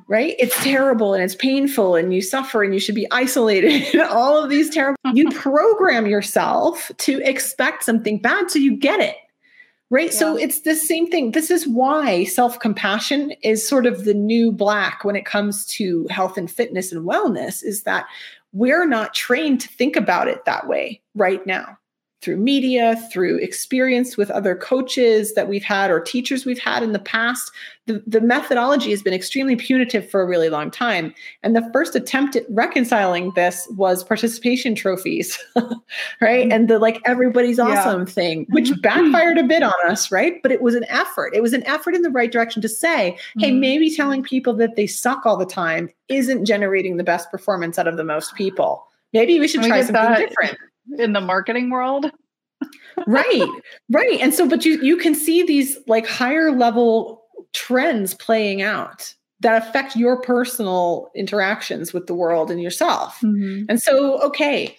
Right? 0.06 0.34
It's 0.38 0.60
terrible 0.62 1.14
and 1.14 1.22
it's 1.22 1.34
painful 1.34 1.96
and 1.96 2.12
you 2.12 2.20
suffer 2.20 2.62
and 2.62 2.74
you 2.74 2.80
should 2.80 2.94
be 2.94 3.10
isolated 3.10 4.00
all 4.10 4.42
of 4.42 4.50
these 4.50 4.70
terrible 4.70 4.98
you 5.14 5.30
program 5.34 6.06
yourself 6.06 6.90
to 6.98 7.20
expect 7.24 7.84
something 7.84 8.18
bad 8.18 8.50
so 8.50 8.58
you 8.58 8.76
get 8.76 9.00
it 9.00 9.16
right? 9.92 10.12
So 10.14 10.36
it's 10.36 10.62
the 10.62 10.74
same 10.74 11.06
thing. 11.08 11.32
This 11.32 11.50
is 11.50 11.68
why 11.68 12.24
self-compassion 12.24 13.34
is 13.42 13.68
sort 13.68 13.84
of 13.84 14.06
the 14.06 14.14
new 14.14 14.50
black 14.50 15.04
when 15.04 15.16
it 15.16 15.26
comes 15.26 15.66
to 15.66 16.06
health 16.08 16.38
and 16.38 16.50
fitness 16.50 16.92
and 16.92 17.06
wellness 17.06 17.62
is 17.62 17.82
that 17.82 18.06
we're 18.52 18.86
not 18.86 19.12
trained 19.12 19.60
to 19.60 19.68
think 19.68 19.94
about 19.94 20.28
it 20.28 20.46
that 20.46 20.66
way 20.66 21.02
right 21.14 21.46
now 21.46 21.76
through 22.22 22.36
media, 22.36 22.96
through 23.12 23.36
experience 23.38 24.16
with 24.16 24.30
other 24.30 24.54
coaches 24.54 25.34
that 25.34 25.48
we've 25.48 25.64
had 25.64 25.90
or 25.90 26.00
teachers 26.00 26.46
we've 26.46 26.58
had 26.58 26.82
in 26.82 26.92
the 26.92 26.98
past. 27.00 27.50
The, 27.86 28.00
the 28.06 28.20
methodology 28.20 28.90
has 28.92 29.02
been 29.02 29.12
extremely 29.12 29.56
punitive 29.56 30.08
for 30.08 30.22
a 30.22 30.26
really 30.26 30.48
long 30.48 30.70
time. 30.70 31.12
And 31.42 31.56
the 31.56 31.68
first 31.72 31.96
attempt 31.96 32.36
at 32.36 32.44
reconciling 32.48 33.32
this 33.34 33.66
was 33.76 34.04
participation 34.04 34.76
trophies, 34.76 35.36
right? 36.20 36.50
And 36.52 36.68
the 36.68 36.78
like 36.78 37.00
everybody's 37.06 37.58
Yeah. 37.58 37.64
awesome 37.64 38.06
thing, 38.06 38.46
which 38.50 38.70
backfired 38.82 39.36
a 39.36 39.42
bit 39.42 39.62
on 39.64 39.72
us, 39.88 40.12
right? 40.12 40.40
But 40.42 40.52
it 40.52 40.62
was 40.62 40.76
an 40.76 40.84
effort. 40.88 41.34
It 41.34 41.42
was 41.42 41.52
an 41.52 41.66
effort 41.66 41.96
in 41.96 42.02
the 42.02 42.10
right 42.10 42.30
direction 42.30 42.62
to 42.62 42.68
say, 42.68 43.18
hey, 43.38 43.50
Mhm. 43.50 43.58
maybe 43.58 43.94
telling 43.94 44.22
people 44.22 44.54
that 44.54 44.76
they 44.76 44.86
suck 44.86 45.26
all 45.26 45.36
the 45.36 45.44
time 45.44 45.90
isn't 46.08 46.44
generating 46.44 46.98
the 46.98 47.04
best 47.04 47.32
performance 47.32 47.80
out 47.80 47.88
of 47.88 47.96
the 47.96 48.04
most 48.04 48.36
people. 48.36 48.86
Maybe 49.12 49.40
we 49.40 49.48
should 49.48 49.62
try 49.62 49.78
get 49.78 49.86
something 49.86 50.02
that. 50.02 50.18
different 50.28 50.56
in 50.98 51.12
the 51.12 51.20
marketing 51.20 51.70
world. 51.70 52.10
right 53.06 53.48
right. 53.90 54.20
And 54.20 54.32
so 54.32 54.48
but 54.48 54.64
you 54.64 54.80
you 54.82 54.96
can 54.96 55.14
see 55.14 55.42
these 55.42 55.78
like 55.86 56.06
higher 56.06 56.52
level 56.52 57.24
trends 57.52 58.14
playing 58.14 58.62
out 58.62 59.14
that 59.40 59.60
affect 59.60 59.96
your 59.96 60.20
personal 60.20 61.10
interactions 61.16 61.92
with 61.92 62.06
the 62.06 62.14
world 62.14 62.50
and 62.50 62.62
yourself. 62.62 63.18
Mm-hmm. 63.20 63.64
And 63.68 63.82
so 63.82 64.20
okay 64.22 64.76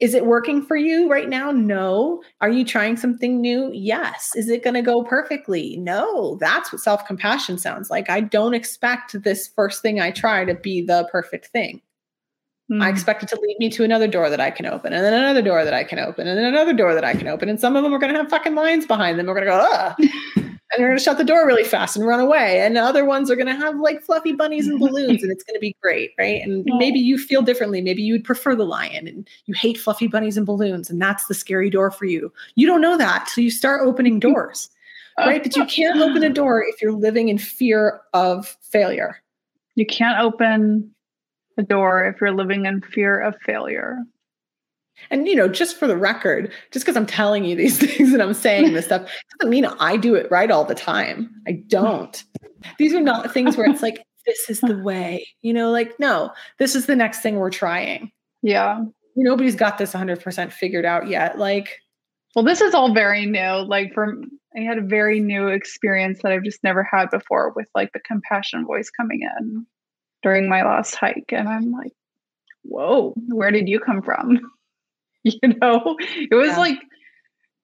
is 0.00 0.12
it 0.12 0.26
working 0.26 0.60
for 0.60 0.76
you 0.76 1.10
right 1.10 1.28
now? 1.28 1.52
No. 1.52 2.22
Are 2.40 2.50
you 2.50 2.64
trying 2.64 2.96
something 2.96 3.40
new? 3.40 3.70
Yes. 3.72 4.32
Is 4.34 4.48
it 4.48 4.64
going 4.64 4.74
to 4.74 4.82
go 4.82 5.04
perfectly? 5.04 5.76
No. 5.78 6.36
That's 6.40 6.72
what 6.72 6.82
self-compassion 6.82 7.58
sounds 7.58 7.90
like. 7.90 8.10
I 8.10 8.20
don't 8.20 8.54
expect 8.54 9.22
this 9.22 9.48
first 9.48 9.82
thing 9.82 10.00
i 10.00 10.10
try 10.10 10.44
to 10.44 10.54
be 10.54 10.82
the 10.82 11.08
perfect 11.10 11.46
thing 11.46 11.80
Mm. 12.70 12.82
I 12.82 12.88
expect 12.88 13.22
it 13.22 13.28
to 13.28 13.38
lead 13.40 13.58
me 13.58 13.68
to 13.70 13.84
another 13.84 14.08
door 14.08 14.30
that 14.30 14.40
I 14.40 14.50
can 14.50 14.64
open, 14.64 14.94
and 14.94 15.04
then 15.04 15.12
another 15.12 15.42
door 15.42 15.64
that 15.64 15.74
I 15.74 15.84
can 15.84 15.98
open, 15.98 16.26
and 16.26 16.38
then 16.38 16.46
another 16.46 16.72
door 16.72 16.94
that 16.94 17.04
I 17.04 17.14
can 17.14 17.28
open. 17.28 17.50
And 17.50 17.60
some 17.60 17.76
of 17.76 17.82
them 17.82 17.92
are 17.92 17.98
going 17.98 18.12
to 18.12 18.18
have 18.18 18.30
fucking 18.30 18.54
lines 18.54 18.86
behind 18.86 19.18
them. 19.18 19.26
We're 19.26 19.34
going 19.34 19.46
to 19.46 19.50
go, 19.50 19.68
ah, 19.70 19.94
and 20.74 20.80
they're 20.80 20.88
going 20.88 20.98
to 20.98 21.04
shut 21.04 21.18
the 21.18 21.24
door 21.24 21.46
really 21.46 21.64
fast 21.64 21.94
and 21.94 22.06
run 22.06 22.20
away. 22.20 22.60
And 22.60 22.78
other 22.78 23.04
ones 23.04 23.30
are 23.30 23.36
going 23.36 23.48
to 23.48 23.54
have 23.54 23.78
like 23.78 24.02
fluffy 24.02 24.32
bunnies 24.32 24.66
and 24.66 24.80
balloons, 24.80 25.22
and 25.22 25.30
it's 25.30 25.44
going 25.44 25.54
to 25.54 25.60
be 25.60 25.76
great, 25.82 26.12
right? 26.18 26.40
And 26.42 26.64
maybe 26.78 26.98
you 26.98 27.18
feel 27.18 27.42
differently. 27.42 27.82
Maybe 27.82 28.02
you 28.02 28.14
would 28.14 28.24
prefer 28.24 28.56
the 28.56 28.64
lion, 28.64 29.06
and 29.06 29.28
you 29.44 29.54
hate 29.54 29.76
fluffy 29.76 30.06
bunnies 30.06 30.38
and 30.38 30.46
balloons, 30.46 30.88
and 30.88 31.02
that's 31.02 31.26
the 31.26 31.34
scary 31.34 31.68
door 31.68 31.90
for 31.90 32.06
you. 32.06 32.32
You 32.54 32.66
don't 32.66 32.80
know 32.80 32.96
that 32.96 33.28
till 33.34 33.44
you 33.44 33.50
start 33.50 33.82
opening 33.84 34.18
doors, 34.20 34.70
right? 35.18 35.42
But 35.42 35.54
you 35.54 35.66
can't 35.66 36.00
open 36.00 36.22
a 36.22 36.30
door 36.30 36.64
if 36.64 36.80
you're 36.80 36.92
living 36.92 37.28
in 37.28 37.36
fear 37.36 38.00
of 38.14 38.56
failure. 38.62 39.20
You 39.74 39.84
can't 39.84 40.18
open 40.18 40.93
a 41.58 41.62
door 41.62 42.04
if 42.06 42.20
you're 42.20 42.32
living 42.32 42.66
in 42.66 42.80
fear 42.80 43.20
of 43.20 43.34
failure. 43.44 43.98
And 45.10 45.26
you 45.26 45.34
know, 45.34 45.48
just 45.48 45.76
for 45.76 45.86
the 45.86 45.96
record, 45.96 46.52
just 46.70 46.84
because 46.84 46.96
I'm 46.96 47.06
telling 47.06 47.44
you 47.44 47.56
these 47.56 47.78
things 47.96 48.12
and 48.12 48.22
I'm 48.22 48.34
saying 48.34 48.72
this 48.72 48.86
stuff 48.86 49.10
doesn't 49.38 49.50
mean 49.50 49.64
I 49.64 49.96
do 49.96 50.14
it 50.14 50.30
right 50.30 50.50
all 50.50 50.64
the 50.64 50.74
time. 50.74 51.30
I 51.46 51.62
don't. 51.66 52.22
These 52.78 52.94
are 52.94 53.00
not 53.00 53.32
things 53.32 53.56
where 53.56 53.68
it's 53.68 53.82
like, 53.82 54.04
this 54.26 54.48
is 54.48 54.60
the 54.60 54.78
way, 54.78 55.26
you 55.42 55.52
know, 55.52 55.70
like, 55.70 55.98
no, 56.00 56.30
this 56.58 56.74
is 56.74 56.86
the 56.86 56.96
next 56.96 57.20
thing 57.20 57.36
we're 57.36 57.50
trying. 57.50 58.10
Yeah. 58.42 58.84
Nobody's 59.16 59.54
got 59.54 59.76
this 59.76 59.92
100% 59.92 60.50
figured 60.50 60.86
out 60.86 61.08
yet. 61.08 61.38
Like, 61.38 61.80
well, 62.34 62.44
this 62.44 62.62
is 62.62 62.74
all 62.74 62.94
very 62.94 63.26
new. 63.26 63.66
Like, 63.66 63.92
for 63.92 64.14
I 64.56 64.60
had 64.60 64.78
a 64.78 64.82
very 64.82 65.20
new 65.20 65.48
experience 65.48 66.20
that 66.22 66.32
I've 66.32 66.44
just 66.44 66.62
never 66.64 66.82
had 66.82 67.10
before 67.10 67.52
with 67.54 67.68
like 67.74 67.92
the 67.92 68.00
compassion 68.00 68.64
voice 68.66 68.88
coming 68.88 69.20
in 69.22 69.66
during 70.24 70.48
my 70.48 70.64
last 70.64 70.96
hike. 70.96 71.32
And 71.32 71.46
I'm 71.46 71.70
like, 71.70 71.92
whoa, 72.62 73.12
where 73.28 73.50
did 73.52 73.68
you 73.68 73.78
come 73.78 74.02
from? 74.02 74.40
you 75.22 75.38
know, 75.60 75.96
it 76.00 76.34
was 76.34 76.48
yeah. 76.48 76.58
like, 76.58 76.78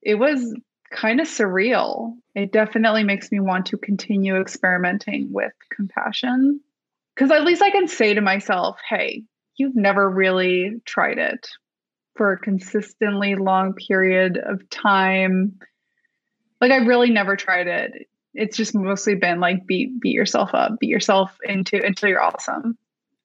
it 0.02 0.14
was 0.16 0.54
kind 0.92 1.20
of 1.20 1.26
surreal. 1.26 2.14
It 2.34 2.52
definitely 2.52 3.02
makes 3.02 3.32
me 3.32 3.40
want 3.40 3.66
to 3.66 3.78
continue 3.78 4.36
experimenting 4.36 5.32
with 5.32 5.52
compassion. 5.74 6.60
Because 7.14 7.30
at 7.30 7.44
least 7.44 7.62
I 7.62 7.70
can 7.70 7.88
say 7.88 8.14
to 8.14 8.20
myself, 8.20 8.78
hey, 8.88 9.24
you've 9.56 9.76
never 9.76 10.08
really 10.08 10.80
tried 10.84 11.18
it 11.18 11.48
for 12.16 12.32
a 12.32 12.38
consistently 12.38 13.36
long 13.36 13.72
period 13.72 14.36
of 14.38 14.68
time. 14.68 15.58
Like, 16.60 16.72
I 16.72 16.76
really 16.76 17.10
never 17.10 17.36
tried 17.36 17.68
it 17.68 18.06
it's 18.34 18.56
just 18.56 18.74
mostly 18.74 19.14
been 19.14 19.40
like 19.40 19.66
beat 19.66 20.00
beat 20.00 20.14
yourself 20.14 20.50
up, 20.54 20.78
beat 20.78 20.90
yourself 20.90 21.36
into 21.44 21.82
until 21.84 22.08
you're 22.08 22.22
awesome. 22.22 22.76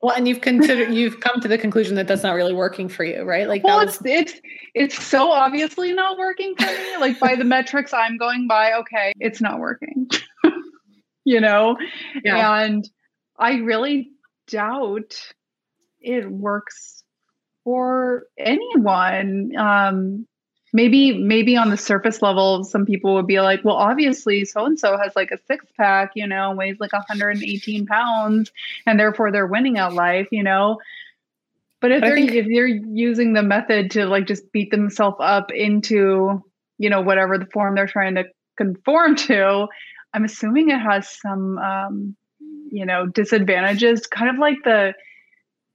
Well, 0.01 0.15
and 0.15 0.27
you've 0.27 0.41
considered 0.41 0.93
you've 0.93 1.19
come 1.19 1.41
to 1.41 1.47
the 1.47 1.57
conclusion 1.57 1.95
that 1.95 2.07
that's 2.07 2.24
not 2.24 2.33
really 2.33 2.53
working 2.53 2.89
for 2.89 3.03
you, 3.03 3.24
right? 3.24 3.47
Like, 3.47 3.63
well, 3.63 3.83
was- 3.83 4.00
it's 4.05 4.33
it's 4.33 4.41
it's 4.74 5.03
so 5.03 5.31
obviously 5.31 5.93
not 5.93 6.17
working 6.17 6.55
for 6.55 6.65
me. 6.65 6.97
Like 7.00 7.19
by 7.19 7.35
the 7.35 7.43
metrics 7.43 7.93
I'm 7.93 8.17
going 8.17 8.47
by, 8.47 8.74
okay, 8.74 9.13
it's 9.19 9.41
not 9.41 9.59
working. 9.59 10.07
you 11.25 11.41
know, 11.41 11.77
yeah. 12.24 12.62
and 12.62 12.88
I 13.38 13.55
really 13.55 14.12
doubt 14.47 15.19
it 16.00 16.29
works 16.29 17.03
for 17.63 18.27
anyone. 18.38 19.51
Um, 19.57 20.27
maybe 20.75 21.17
maybe 21.17 21.55
on 21.55 21.70
the 21.70 21.77
surface 21.77 22.22
level 22.22 22.65
some 22.65 22.86
people 22.86 23.13
would 23.13 23.25
be 23.25 23.39
like 23.39 23.63
well 23.63 23.77
obviously 23.77 24.44
so 24.44 24.65
and 24.65 24.77
so 24.77 24.98
has 24.98 25.15
like 25.15 25.32
a 25.32 25.38
six 25.48 25.65
pack 25.77 26.12
you 26.15 26.27
know 26.27 26.53
weighs 26.53 26.75
like 26.82 26.91
118 26.91 27.86
pounds 27.86 28.51
and 28.86 29.00
therefore 29.00 29.32
they're 29.32 29.48
winning 29.48 29.77
at 29.77 29.94
life 29.94 30.27
you 30.32 30.44
know? 30.44 30.77
But 31.82 31.91
if 31.91 32.01
they're 32.01 32.15
think, 32.15 32.32
if 32.32 32.48
they're 32.48 32.67
using 32.67 33.34
the 33.34 33.44
method 33.44 33.91
to 33.91 34.05
like 34.05 34.27
just 34.27 34.51
beat 34.51 34.72
themselves 34.72 35.17
up 35.20 35.51
into 35.51 36.44
you 36.77 36.89
know 36.89 37.01
whatever 37.01 37.38
the 37.38 37.46
form 37.46 37.75
they're 37.75 37.88
trying 37.88 38.15
to 38.15 38.25
conform 38.58 39.15
to 39.27 39.67
i'm 40.13 40.25
assuming 40.25 40.72
it 40.72 40.79
has 40.79 41.08
some 41.10 41.58
um 41.58 42.15
you 42.70 42.86
know 42.86 43.05
disadvantages 43.08 44.08
kind 44.08 44.29
of 44.29 44.38
like 44.39 44.58
the 44.65 44.94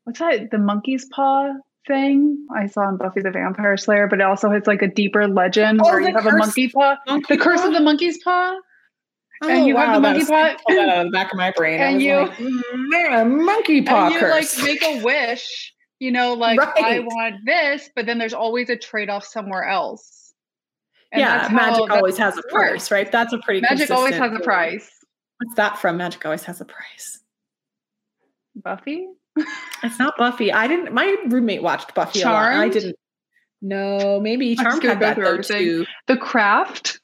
what's 0.05 0.19
that 0.19 0.51
the 0.51 0.59
monkey's 0.59 1.07
paw 1.07 1.55
thing 1.87 2.47
I 2.55 2.67
saw 2.67 2.89
in 2.89 2.97
Buffy 2.97 3.21
the 3.21 3.31
Vampire 3.31 3.77
Slayer, 3.77 4.07
but 4.07 4.21
it 4.21 4.25
also 4.25 4.51
has 4.51 4.67
like 4.67 4.83
a 4.83 4.89
deeper 4.89 5.27
legend 5.27 5.81
oh, 5.83 5.85
where 5.85 6.01
you 6.01 6.15
have 6.15 6.27
a 6.27 6.37
monkey 6.37 6.69
paw. 6.69 6.97
Monkey 7.07 7.35
the 7.35 7.43
curse 7.43 7.63
of 7.63 7.73
the 7.73 7.81
monkey's 7.81 8.23
paw. 8.23 8.57
Oh, 9.43 9.49
and 9.49 9.67
you 9.67 9.75
wow, 9.75 9.87
have 9.87 9.95
the 9.95 10.01
monkey 10.01 10.27
paw. 10.27 10.57
Out 10.71 10.99
of 10.99 11.07
the 11.07 11.11
back 11.11 11.33
of 11.33 11.39
my 11.39 11.51
brain. 11.57 11.81
And 11.81 12.03
you, 12.03 12.17
like, 12.17 12.41
man, 12.75 13.45
monkey 13.45 13.83
paw 13.83 14.07
and 14.07 14.15
you 14.15 14.21
curse. 14.21 14.59
like 14.59 14.67
make 14.67 14.83
a 14.83 15.03
wish. 15.03 15.75
You 15.99 16.11
know, 16.13 16.33
like 16.33 16.59
right. 16.59 16.73
I 16.77 16.99
want 17.01 17.45
this, 17.45 17.91
but 17.95 18.07
then 18.07 18.19
there's 18.19 18.33
always 18.33 18.71
a 18.71 18.77
trade 18.77 19.11
off 19.11 19.25
somewhere 19.25 19.65
else. 19.65 20.33
And 21.13 21.21
yeah, 21.21 21.49
magic 21.53 21.91
always 21.91 22.17
has 22.17 22.39
a 22.39 22.43
price, 22.45 22.91
right? 22.91 23.11
That's 23.11 23.33
a 23.33 23.39
pretty 23.39 23.61
magic 23.61 23.91
always 23.91 24.15
has 24.15 24.33
a 24.33 24.41
price. 24.41 24.91
What's 25.39 25.57
that 25.57 25.79
from? 25.79 25.97
Magic 25.97 26.25
always 26.25 26.45
has 26.45 26.61
a 26.61 26.65
price. 26.65 27.21
Buffy 28.57 29.09
it's 29.83 29.99
not 29.99 30.17
Buffy. 30.17 30.53
I 30.53 30.67
didn't. 30.67 30.93
My 30.93 31.17
roommate 31.27 31.63
watched 31.63 31.95
Buffy 31.95 32.21
Charmed? 32.21 32.55
a 32.55 32.59
lot. 32.59 32.65
I 32.65 32.69
didn't. 32.69 32.97
No, 33.63 34.21
maybe 34.21 34.57
Charmed 34.57 34.83
had 34.83 35.01
that 35.01 35.17
though 35.17 35.39
too. 35.39 35.87
The 36.07 36.17
Craft. 36.17 37.01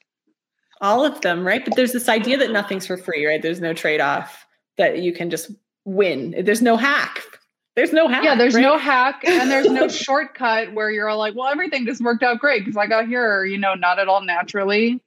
All 0.79 1.05
of 1.05 1.21
them, 1.21 1.45
right? 1.45 1.63
But 1.63 1.75
there's 1.75 1.91
this 1.91 2.07
idea 2.07 2.37
that 2.37 2.51
nothing's 2.51 2.85
for 2.85 2.97
free, 2.97 3.25
right? 3.25 3.41
There's 3.41 3.61
no 3.61 3.73
trade 3.73 3.99
off 3.99 4.45
that 4.77 4.99
you 4.99 5.11
can 5.11 5.29
just 5.29 5.51
win. 5.85 6.35
There's 6.43 6.61
no 6.61 6.77
hack. 6.77 7.23
There's 7.75 7.93
no 7.93 8.07
hack. 8.07 8.23
Yeah, 8.23 8.35
there's 8.35 8.55
right? 8.55 8.61
no 8.61 8.77
hack 8.77 9.21
and 9.23 9.51
there's 9.51 9.69
no 9.69 9.87
shortcut 9.87 10.73
where 10.73 10.89
you're 10.89 11.07
all 11.07 11.19
like, 11.19 11.35
well, 11.35 11.47
everything 11.47 11.85
just 11.85 12.01
worked 12.01 12.23
out 12.23 12.39
great 12.39 12.65
because 12.65 12.75
I 12.75 12.87
got 12.87 13.07
here, 13.07 13.45
you 13.45 13.57
know, 13.57 13.75
not 13.75 13.99
at 13.99 14.07
all 14.07 14.23
naturally, 14.23 14.99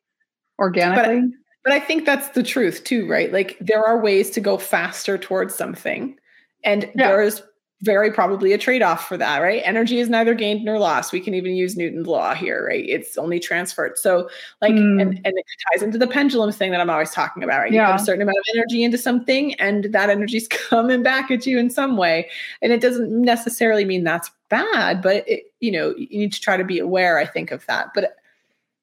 organically. 0.57 1.21
But, 1.21 1.31
but 1.65 1.73
I 1.73 1.81
think 1.81 2.07
that's 2.07 2.29
the 2.29 2.45
truth 2.45 2.85
too, 2.85 3.09
right? 3.09 3.33
Like 3.33 3.59
there 3.61 3.85
are 3.85 4.01
ways 4.01 4.31
to 4.31 4.41
go 4.41 4.57
faster 4.57 5.19
towards 5.19 5.55
something. 5.55 6.17
And 6.65 6.91
yeah. 6.95 7.09
there 7.09 7.23
is 7.23 7.43
very 7.83 8.13
probably 8.13 8.53
a 8.53 8.59
trade-off 8.59 9.09
for 9.09 9.17
that, 9.17 9.39
right? 9.39 9.63
Energy 9.65 10.01
is 10.01 10.11
neither 10.11 10.35
gained 10.35 10.65
nor 10.65 10.79
lost. 10.79 11.13
We 11.13 11.21
can 11.21 11.33
even 11.33 11.55
use 11.55 11.77
Newton's 11.77 12.07
law 12.07 12.35
here, 12.35 12.67
right? 12.67 12.85
It's 12.87 13.17
only 13.17 13.41
transferred. 13.41 13.97
So 13.97 14.29
like 14.61 14.75
mm. 14.75 15.01
and, 15.01 15.21
and 15.25 15.39
it 15.39 15.47
ties 15.73 15.83
into 15.83 15.97
the 15.97 16.07
pendulum 16.07 16.53
thing 16.53 16.73
that 16.73 16.81
I'm 16.81 16.91
always 16.91 17.11
talking 17.11 17.43
about, 17.43 17.61
right? 17.61 17.73
Yeah. 17.73 17.87
You 17.87 17.93
put 17.93 18.03
a 18.03 18.05
certain 18.05 18.23
amount 18.23 18.37
of 18.37 18.45
energy 18.55 18.85
into 18.85 18.99
something 18.99 19.55
and 19.55 19.85
that 19.85 20.11
energy's 20.11 20.47
coming 20.69 21.03
back 21.03 21.31
at 21.31 21.47
you 21.47 21.59
in 21.59 21.71
some 21.71 21.97
way. 21.97 22.29
And 22.61 22.71
it 22.71 22.83
doesn't 22.83 23.11
necessarily 23.11 23.87
mean 23.87 24.05
that's 24.05 24.31
bad, 24.51 25.01
but 25.01 25.27
it, 25.27 25.45
you 25.61 25.73
know, 25.73 25.95
you 25.97 26.19
need 26.19 26.35
to 26.35 26.41
try 26.41 26.59
to 26.59 26.65
be 26.65 26.79
aware, 26.79 27.19
I 27.19 27.25
think, 27.25 27.51
of 27.51 27.65
that. 27.67 27.95
But 27.95 28.17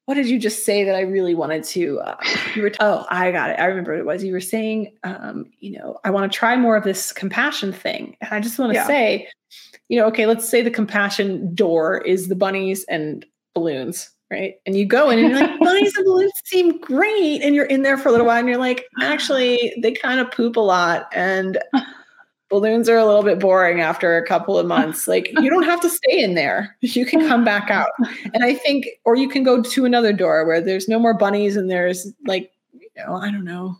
what 0.08 0.14
did 0.14 0.26
you 0.26 0.38
just 0.38 0.64
say 0.64 0.84
that 0.84 0.94
I 0.94 1.02
really 1.02 1.34
wanted 1.34 1.64
to? 1.64 2.00
Uh, 2.00 2.16
you 2.54 2.62
were, 2.62 2.72
oh, 2.80 3.04
I 3.10 3.30
got 3.30 3.50
it. 3.50 3.60
I 3.60 3.66
remember 3.66 3.92
what 3.92 4.00
it 4.00 4.06
was. 4.06 4.24
You 4.24 4.32
were 4.32 4.40
saying, 4.40 4.96
um, 5.04 5.50
you 5.60 5.78
know, 5.78 5.98
I 6.02 6.08
want 6.08 6.32
to 6.32 6.34
try 6.34 6.56
more 6.56 6.78
of 6.78 6.84
this 6.84 7.12
compassion 7.12 7.74
thing. 7.74 8.16
And 8.22 8.32
I 8.32 8.40
just 8.40 8.58
want 8.58 8.72
to 8.72 8.76
yeah. 8.76 8.86
say, 8.86 9.28
you 9.90 10.00
know, 10.00 10.06
okay, 10.06 10.24
let's 10.24 10.48
say 10.48 10.62
the 10.62 10.70
compassion 10.70 11.54
door 11.54 11.98
is 11.98 12.28
the 12.28 12.34
bunnies 12.34 12.86
and 12.88 13.26
balloons, 13.52 14.08
right? 14.30 14.54
And 14.64 14.74
you 14.74 14.86
go 14.86 15.10
in 15.10 15.18
and 15.18 15.28
you're 15.28 15.40
like, 15.40 15.58
bunnies 15.60 15.94
and 15.94 16.06
balloons 16.06 16.32
seem 16.46 16.80
great. 16.80 17.42
And 17.42 17.54
you're 17.54 17.66
in 17.66 17.82
there 17.82 17.98
for 17.98 18.08
a 18.08 18.10
little 18.10 18.26
while 18.26 18.38
and 18.38 18.48
you're 18.48 18.56
like, 18.56 18.86
actually, 19.02 19.74
they 19.82 19.92
kind 19.92 20.20
of 20.20 20.30
poop 20.30 20.56
a 20.56 20.60
lot. 20.60 21.10
And 21.12 21.58
balloons 22.48 22.88
are 22.88 22.96
a 22.96 23.04
little 23.04 23.22
bit 23.22 23.38
boring 23.38 23.80
after 23.80 24.16
a 24.16 24.26
couple 24.26 24.58
of 24.58 24.66
months. 24.66 25.06
Like 25.06 25.30
you 25.40 25.50
don't 25.50 25.64
have 25.64 25.80
to 25.82 25.88
stay 25.88 26.22
in 26.22 26.34
there. 26.34 26.76
You 26.80 27.04
can 27.04 27.26
come 27.26 27.44
back 27.44 27.70
out. 27.70 27.90
And 28.34 28.44
I 28.44 28.54
think, 28.54 28.86
or 29.04 29.16
you 29.16 29.28
can 29.28 29.42
go 29.42 29.62
to 29.62 29.84
another 29.84 30.12
door 30.12 30.46
where 30.46 30.60
there's 30.60 30.88
no 30.88 30.98
more 30.98 31.14
bunnies 31.14 31.56
and 31.56 31.70
there's 31.70 32.12
like, 32.26 32.52
you 32.72 32.88
know, 32.96 33.16
I 33.16 33.30
don't 33.30 33.44
know, 33.44 33.76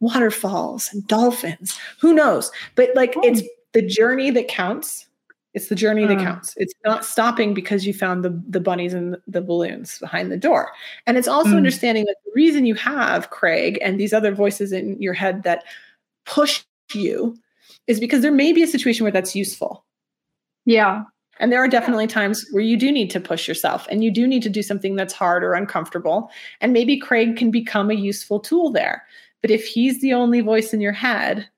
waterfalls 0.00 0.90
and 0.92 1.06
dolphins. 1.06 1.78
Who 2.00 2.12
knows? 2.12 2.50
But 2.74 2.90
like 2.94 3.14
oh. 3.16 3.22
it's 3.24 3.42
the 3.72 3.82
journey 3.82 4.30
that 4.30 4.48
counts. 4.48 5.06
It's 5.52 5.68
the 5.68 5.74
journey 5.74 6.06
that 6.06 6.18
uh. 6.18 6.22
counts. 6.22 6.54
It's 6.56 6.74
not 6.84 7.04
stopping 7.04 7.54
because 7.54 7.84
you 7.84 7.92
found 7.92 8.24
the, 8.24 8.40
the 8.48 8.60
bunnies 8.60 8.94
and 8.94 9.16
the 9.26 9.40
balloons 9.40 9.98
behind 9.98 10.30
the 10.30 10.36
door. 10.36 10.70
And 11.06 11.16
it's 11.16 11.26
also 11.26 11.50
mm. 11.50 11.56
understanding 11.56 12.04
that 12.04 12.16
the 12.24 12.30
reason 12.36 12.66
you 12.66 12.76
have 12.76 13.30
Craig 13.30 13.78
and 13.82 13.98
these 13.98 14.12
other 14.12 14.32
voices 14.32 14.72
in 14.72 15.00
your 15.02 15.14
head 15.14 15.42
that 15.42 15.64
push 16.24 16.62
you 16.94 17.36
is 17.90 17.98
because 17.98 18.22
there 18.22 18.30
may 18.30 18.52
be 18.52 18.62
a 18.62 18.68
situation 18.68 19.04
where 19.04 19.12
that's 19.12 19.34
useful. 19.34 19.84
Yeah. 20.64 21.02
And 21.40 21.50
there 21.50 21.58
are 21.58 21.66
definitely 21.66 22.06
times 22.06 22.46
where 22.52 22.62
you 22.62 22.76
do 22.76 22.92
need 22.92 23.10
to 23.10 23.18
push 23.18 23.48
yourself 23.48 23.88
and 23.90 24.04
you 24.04 24.12
do 24.12 24.28
need 24.28 24.44
to 24.44 24.48
do 24.48 24.62
something 24.62 24.94
that's 24.94 25.12
hard 25.12 25.42
or 25.42 25.54
uncomfortable. 25.54 26.30
And 26.60 26.72
maybe 26.72 27.00
Craig 27.00 27.36
can 27.36 27.50
become 27.50 27.90
a 27.90 27.94
useful 27.94 28.38
tool 28.38 28.70
there. 28.70 29.02
But 29.40 29.50
if 29.50 29.66
he's 29.66 30.00
the 30.00 30.12
only 30.12 30.40
voice 30.40 30.72
in 30.72 30.80
your 30.80 30.92
head, 30.92 31.48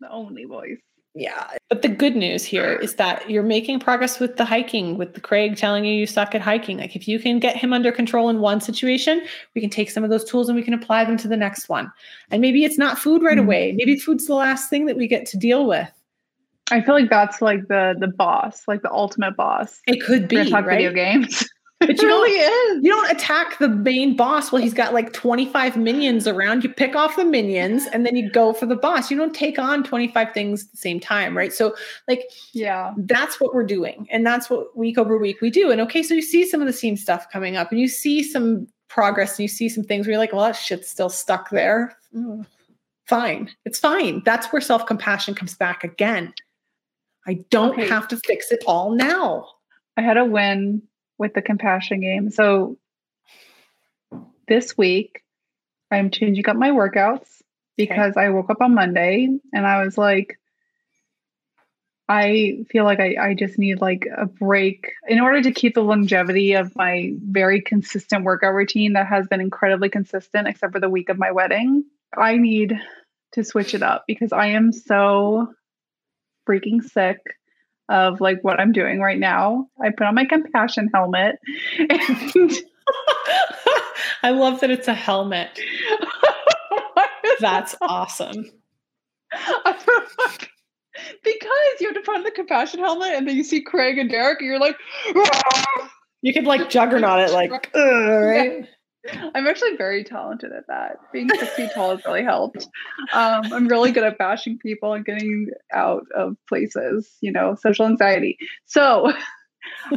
the 0.00 0.10
only 0.10 0.44
voice. 0.44 0.78
Yeah. 1.14 1.46
But 1.68 1.82
the 1.82 1.88
good 1.88 2.16
news 2.16 2.44
here 2.44 2.72
is 2.72 2.94
that 2.94 3.28
you're 3.28 3.42
making 3.42 3.80
progress 3.80 4.18
with 4.18 4.36
the 4.38 4.46
hiking, 4.46 4.96
with 4.96 5.12
the 5.12 5.20
Craig 5.20 5.56
telling 5.56 5.84
you 5.84 5.92
you 5.92 6.06
suck 6.06 6.34
at 6.34 6.40
hiking. 6.40 6.78
Like 6.78 6.96
if 6.96 7.06
you 7.06 7.18
can 7.18 7.38
get 7.38 7.54
him 7.54 7.72
under 7.72 7.92
control 7.92 8.30
in 8.30 8.40
one 8.40 8.62
situation, 8.62 9.22
we 9.54 9.60
can 9.60 9.68
take 9.68 9.90
some 9.90 10.04
of 10.04 10.10
those 10.10 10.24
tools 10.24 10.48
and 10.48 10.56
we 10.56 10.62
can 10.62 10.72
apply 10.72 11.04
them 11.04 11.18
to 11.18 11.28
the 11.28 11.36
next 11.36 11.68
one. 11.68 11.92
And 12.30 12.40
maybe 12.40 12.64
it's 12.64 12.78
not 12.78 12.98
food 12.98 13.22
right 13.22 13.36
mm-hmm. 13.36 13.46
away. 13.46 13.72
Maybe 13.76 13.98
food's 13.98 14.26
the 14.26 14.34
last 14.34 14.70
thing 14.70 14.86
that 14.86 14.96
we 14.96 15.06
get 15.06 15.26
to 15.26 15.36
deal 15.36 15.66
with. 15.66 15.90
I 16.70 16.80
feel 16.80 16.94
like 16.94 17.10
that's 17.10 17.42
like 17.42 17.68
the 17.68 17.94
the 17.98 18.08
boss, 18.08 18.66
like 18.66 18.80
the 18.80 18.90
ultimate 18.90 19.36
boss. 19.36 19.80
It 19.86 20.02
could 20.02 20.28
be 20.28 20.48
Talk 20.48 20.64
right? 20.64 20.78
video 20.78 20.92
games. 20.92 21.46
But 21.86 21.90
it 21.96 22.02
you 22.02 22.08
really 22.08 22.30
is. 22.30 22.84
You 22.84 22.90
don't 22.90 23.10
attack 23.10 23.58
the 23.58 23.68
main 23.68 24.16
boss 24.16 24.50
while 24.52 24.62
he's 24.62 24.74
got 24.74 24.94
like 24.94 25.12
25 25.12 25.76
minions 25.76 26.26
around. 26.26 26.64
You 26.64 26.70
pick 26.70 26.94
off 26.96 27.16
the 27.16 27.24
minions 27.24 27.86
and 27.92 28.06
then 28.06 28.16
you 28.16 28.30
go 28.30 28.52
for 28.52 28.66
the 28.66 28.76
boss. 28.76 29.10
You 29.10 29.16
don't 29.16 29.34
take 29.34 29.58
on 29.58 29.82
25 29.84 30.32
things 30.32 30.64
at 30.64 30.70
the 30.72 30.76
same 30.76 31.00
time, 31.00 31.36
right? 31.36 31.52
So, 31.52 31.74
like, 32.08 32.24
Yeah. 32.52 32.92
that's 32.96 33.40
what 33.40 33.54
we're 33.54 33.66
doing. 33.66 34.06
And 34.10 34.24
that's 34.26 34.48
what 34.48 34.76
week 34.76 34.98
over 34.98 35.18
week 35.18 35.40
we 35.40 35.50
do. 35.50 35.70
And 35.70 35.80
okay, 35.82 36.02
so 36.02 36.14
you 36.14 36.22
see 36.22 36.46
some 36.46 36.60
of 36.60 36.66
the 36.66 36.72
same 36.72 36.96
stuff 36.96 37.28
coming 37.30 37.56
up 37.56 37.70
and 37.70 37.80
you 37.80 37.88
see 37.88 38.22
some 38.22 38.66
progress 38.88 39.32
and 39.38 39.40
you 39.44 39.48
see 39.48 39.68
some 39.68 39.84
things 39.84 40.06
where 40.06 40.12
you're 40.12 40.18
like, 40.20 40.32
well, 40.32 40.42
that 40.44 40.56
shit's 40.56 40.88
still 40.88 41.08
stuck 41.08 41.50
there. 41.50 41.96
Mm, 42.14 42.46
Fine. 43.08 43.50
It's 43.64 43.78
fine. 43.78 44.22
That's 44.24 44.46
where 44.52 44.60
self 44.62 44.86
compassion 44.86 45.34
comes 45.34 45.54
back 45.54 45.82
again. 45.84 46.32
I 47.26 47.40
don't 47.50 47.72
Okay. 47.72 47.88
have 47.88 48.08
to 48.08 48.16
fix 48.24 48.50
it 48.52 48.62
all 48.66 48.92
now. 48.94 49.46
I 49.96 50.02
had 50.02 50.16
a 50.16 50.24
win 50.24 50.82
with 51.22 51.34
the 51.34 51.40
compassion 51.40 52.00
game. 52.00 52.30
So 52.30 52.76
this 54.48 54.76
week, 54.76 55.22
I'm 55.88 56.10
changing 56.10 56.48
up 56.48 56.56
my 56.56 56.70
workouts 56.70 57.28
because 57.76 58.16
I 58.16 58.30
woke 58.30 58.50
up 58.50 58.60
on 58.60 58.74
Monday 58.74 59.28
and 59.52 59.66
I 59.66 59.84
was 59.84 59.96
like, 59.96 60.40
I 62.08 62.64
feel 62.68 62.82
like 62.82 62.98
I, 62.98 63.14
I 63.20 63.34
just 63.34 63.56
need 63.56 63.80
like 63.80 64.04
a 64.14 64.26
break 64.26 64.90
in 65.06 65.20
order 65.20 65.40
to 65.42 65.52
keep 65.52 65.74
the 65.76 65.84
longevity 65.84 66.54
of 66.54 66.74
my 66.74 67.12
very 67.22 67.62
consistent 67.62 68.24
workout 68.24 68.54
routine 68.54 68.94
that 68.94 69.06
has 69.06 69.28
been 69.28 69.40
incredibly 69.40 69.90
consistent, 69.90 70.48
except 70.48 70.72
for 70.72 70.80
the 70.80 70.90
week 70.90 71.08
of 71.08 71.20
my 71.20 71.30
wedding. 71.30 71.84
I 72.18 72.36
need 72.36 72.74
to 73.34 73.44
switch 73.44 73.74
it 73.74 73.82
up 73.84 74.06
because 74.08 74.32
I 74.32 74.48
am 74.48 74.72
so 74.72 75.54
freaking 76.48 76.82
sick 76.82 77.18
of 77.88 78.20
like 78.20 78.42
what 78.42 78.60
I'm 78.60 78.72
doing 78.72 79.00
right 79.00 79.18
now. 79.18 79.66
I 79.82 79.90
put 79.90 80.06
on 80.06 80.14
my 80.14 80.24
compassion 80.24 80.90
helmet 80.92 81.36
and 81.78 81.90
I 84.22 84.30
love 84.30 84.60
that 84.60 84.70
it's 84.70 84.88
a 84.88 84.94
helmet. 84.94 85.58
That's 87.40 87.74
awesome. 87.80 88.50
because 91.24 91.80
you 91.80 91.86
have 91.86 91.94
to 91.94 92.02
put 92.04 92.16
on 92.16 92.22
the 92.22 92.30
compassion 92.30 92.80
helmet 92.80 93.14
and 93.14 93.26
then 93.26 93.36
you 93.36 93.44
see 93.44 93.62
Craig 93.62 93.98
and 93.98 94.10
Derek 94.10 94.40
and 94.40 94.48
you're 94.48 94.60
like! 94.60 94.76
You 96.24 96.32
could 96.32 96.44
like 96.44 96.70
juggernaut 96.70 97.18
it, 97.18 97.32
like, 97.32 97.50
right? 97.74 98.68
I'm 99.34 99.46
actually 99.46 99.76
very 99.76 100.04
talented 100.04 100.52
at 100.52 100.66
that. 100.68 100.98
Being 101.12 101.28
six 101.28 101.52
feet 101.54 101.70
tall 101.74 101.96
has 101.96 102.04
really 102.04 102.22
helped. 102.22 102.68
Um, 103.12 103.52
I'm 103.52 103.68
really 103.68 103.90
good 103.90 104.04
at 104.04 104.18
bashing 104.18 104.58
people 104.58 104.92
and 104.92 105.04
getting 105.04 105.48
out 105.72 106.04
of 106.14 106.36
places, 106.48 107.10
you 107.20 107.32
know, 107.32 107.56
social 107.60 107.86
anxiety. 107.86 108.38
So 108.66 109.12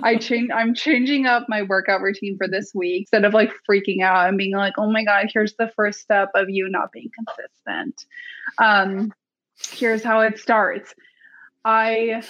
I 0.04 0.16
change 0.18 0.50
I'm 0.54 0.74
changing 0.74 1.26
up 1.26 1.48
my 1.48 1.64
workout 1.64 2.02
routine 2.02 2.38
for 2.38 2.48
this 2.48 2.72
week 2.74 3.02
instead 3.02 3.26
of 3.26 3.34
like 3.34 3.52
freaking 3.70 4.02
out 4.02 4.28
and 4.28 4.38
being 4.38 4.56
like, 4.56 4.74
oh 4.78 4.92
my 4.92 5.04
God, 5.04 5.28
here's 5.32 5.56
the 5.56 5.72
first 5.76 6.00
step 6.00 6.30
of 6.36 6.50
you 6.50 6.70
not 6.70 6.92
being 6.92 7.10
consistent. 7.16 8.06
Um, 8.58 9.14
here's 9.72 10.04
how 10.04 10.22
it 10.22 10.40
starts. 10.40 10.94
I 11.64 12.24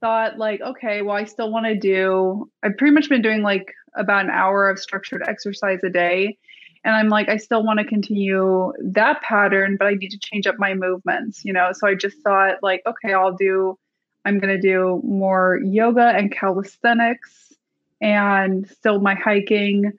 thought 0.00 0.38
like, 0.38 0.60
okay, 0.60 1.02
well, 1.02 1.16
I 1.16 1.24
still 1.24 1.50
want 1.50 1.66
to 1.66 1.76
do 1.76 2.50
I've 2.62 2.76
pretty 2.76 2.94
much 2.94 3.08
been 3.08 3.22
doing 3.22 3.42
like 3.42 3.72
about 3.94 4.24
an 4.24 4.30
hour 4.30 4.68
of 4.68 4.78
structured 4.78 5.22
exercise 5.26 5.80
a 5.84 5.90
day. 5.90 6.38
And 6.84 6.96
I'm 6.96 7.08
like, 7.08 7.28
I 7.28 7.36
still 7.36 7.62
want 7.62 7.78
to 7.78 7.84
continue 7.84 8.72
that 8.82 9.22
pattern, 9.22 9.76
but 9.78 9.86
I 9.86 9.94
need 9.94 10.10
to 10.10 10.18
change 10.18 10.46
up 10.46 10.56
my 10.58 10.74
movements, 10.74 11.44
you 11.44 11.52
know? 11.52 11.70
So 11.72 11.86
I 11.86 11.94
just 11.94 12.18
thought, 12.22 12.56
like, 12.62 12.82
okay, 12.86 13.12
I'll 13.12 13.36
do, 13.36 13.78
I'm 14.24 14.40
going 14.40 14.54
to 14.54 14.60
do 14.60 15.00
more 15.04 15.60
yoga 15.64 16.08
and 16.08 16.32
calisthenics 16.32 17.52
and 18.00 18.68
still 18.68 19.00
my 19.00 19.14
hiking, 19.14 19.92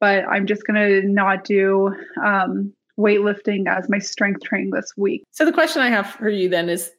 but 0.00 0.24
I'm 0.26 0.46
just 0.46 0.66
going 0.66 1.02
to 1.02 1.06
not 1.06 1.44
do 1.44 1.94
um, 2.24 2.72
weightlifting 2.98 3.66
as 3.68 3.90
my 3.90 3.98
strength 3.98 4.42
training 4.42 4.70
this 4.70 4.94
week. 4.96 5.24
So 5.30 5.44
the 5.44 5.52
question 5.52 5.82
I 5.82 5.90
have 5.90 6.06
for 6.06 6.30
you 6.30 6.48
then 6.48 6.70
is 6.70 6.90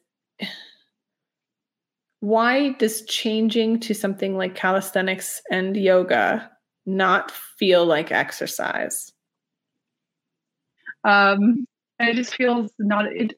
why 2.22 2.68
does 2.74 3.02
changing 3.06 3.80
to 3.80 3.92
something 3.92 4.36
like 4.36 4.54
calisthenics 4.54 5.42
and 5.50 5.76
yoga 5.76 6.48
not 6.86 7.32
feel 7.32 7.84
like 7.84 8.12
exercise? 8.12 9.12
Um, 11.02 11.66
it 11.98 12.14
just 12.14 12.36
feels 12.36 12.70
not, 12.78 13.06
it, 13.06 13.32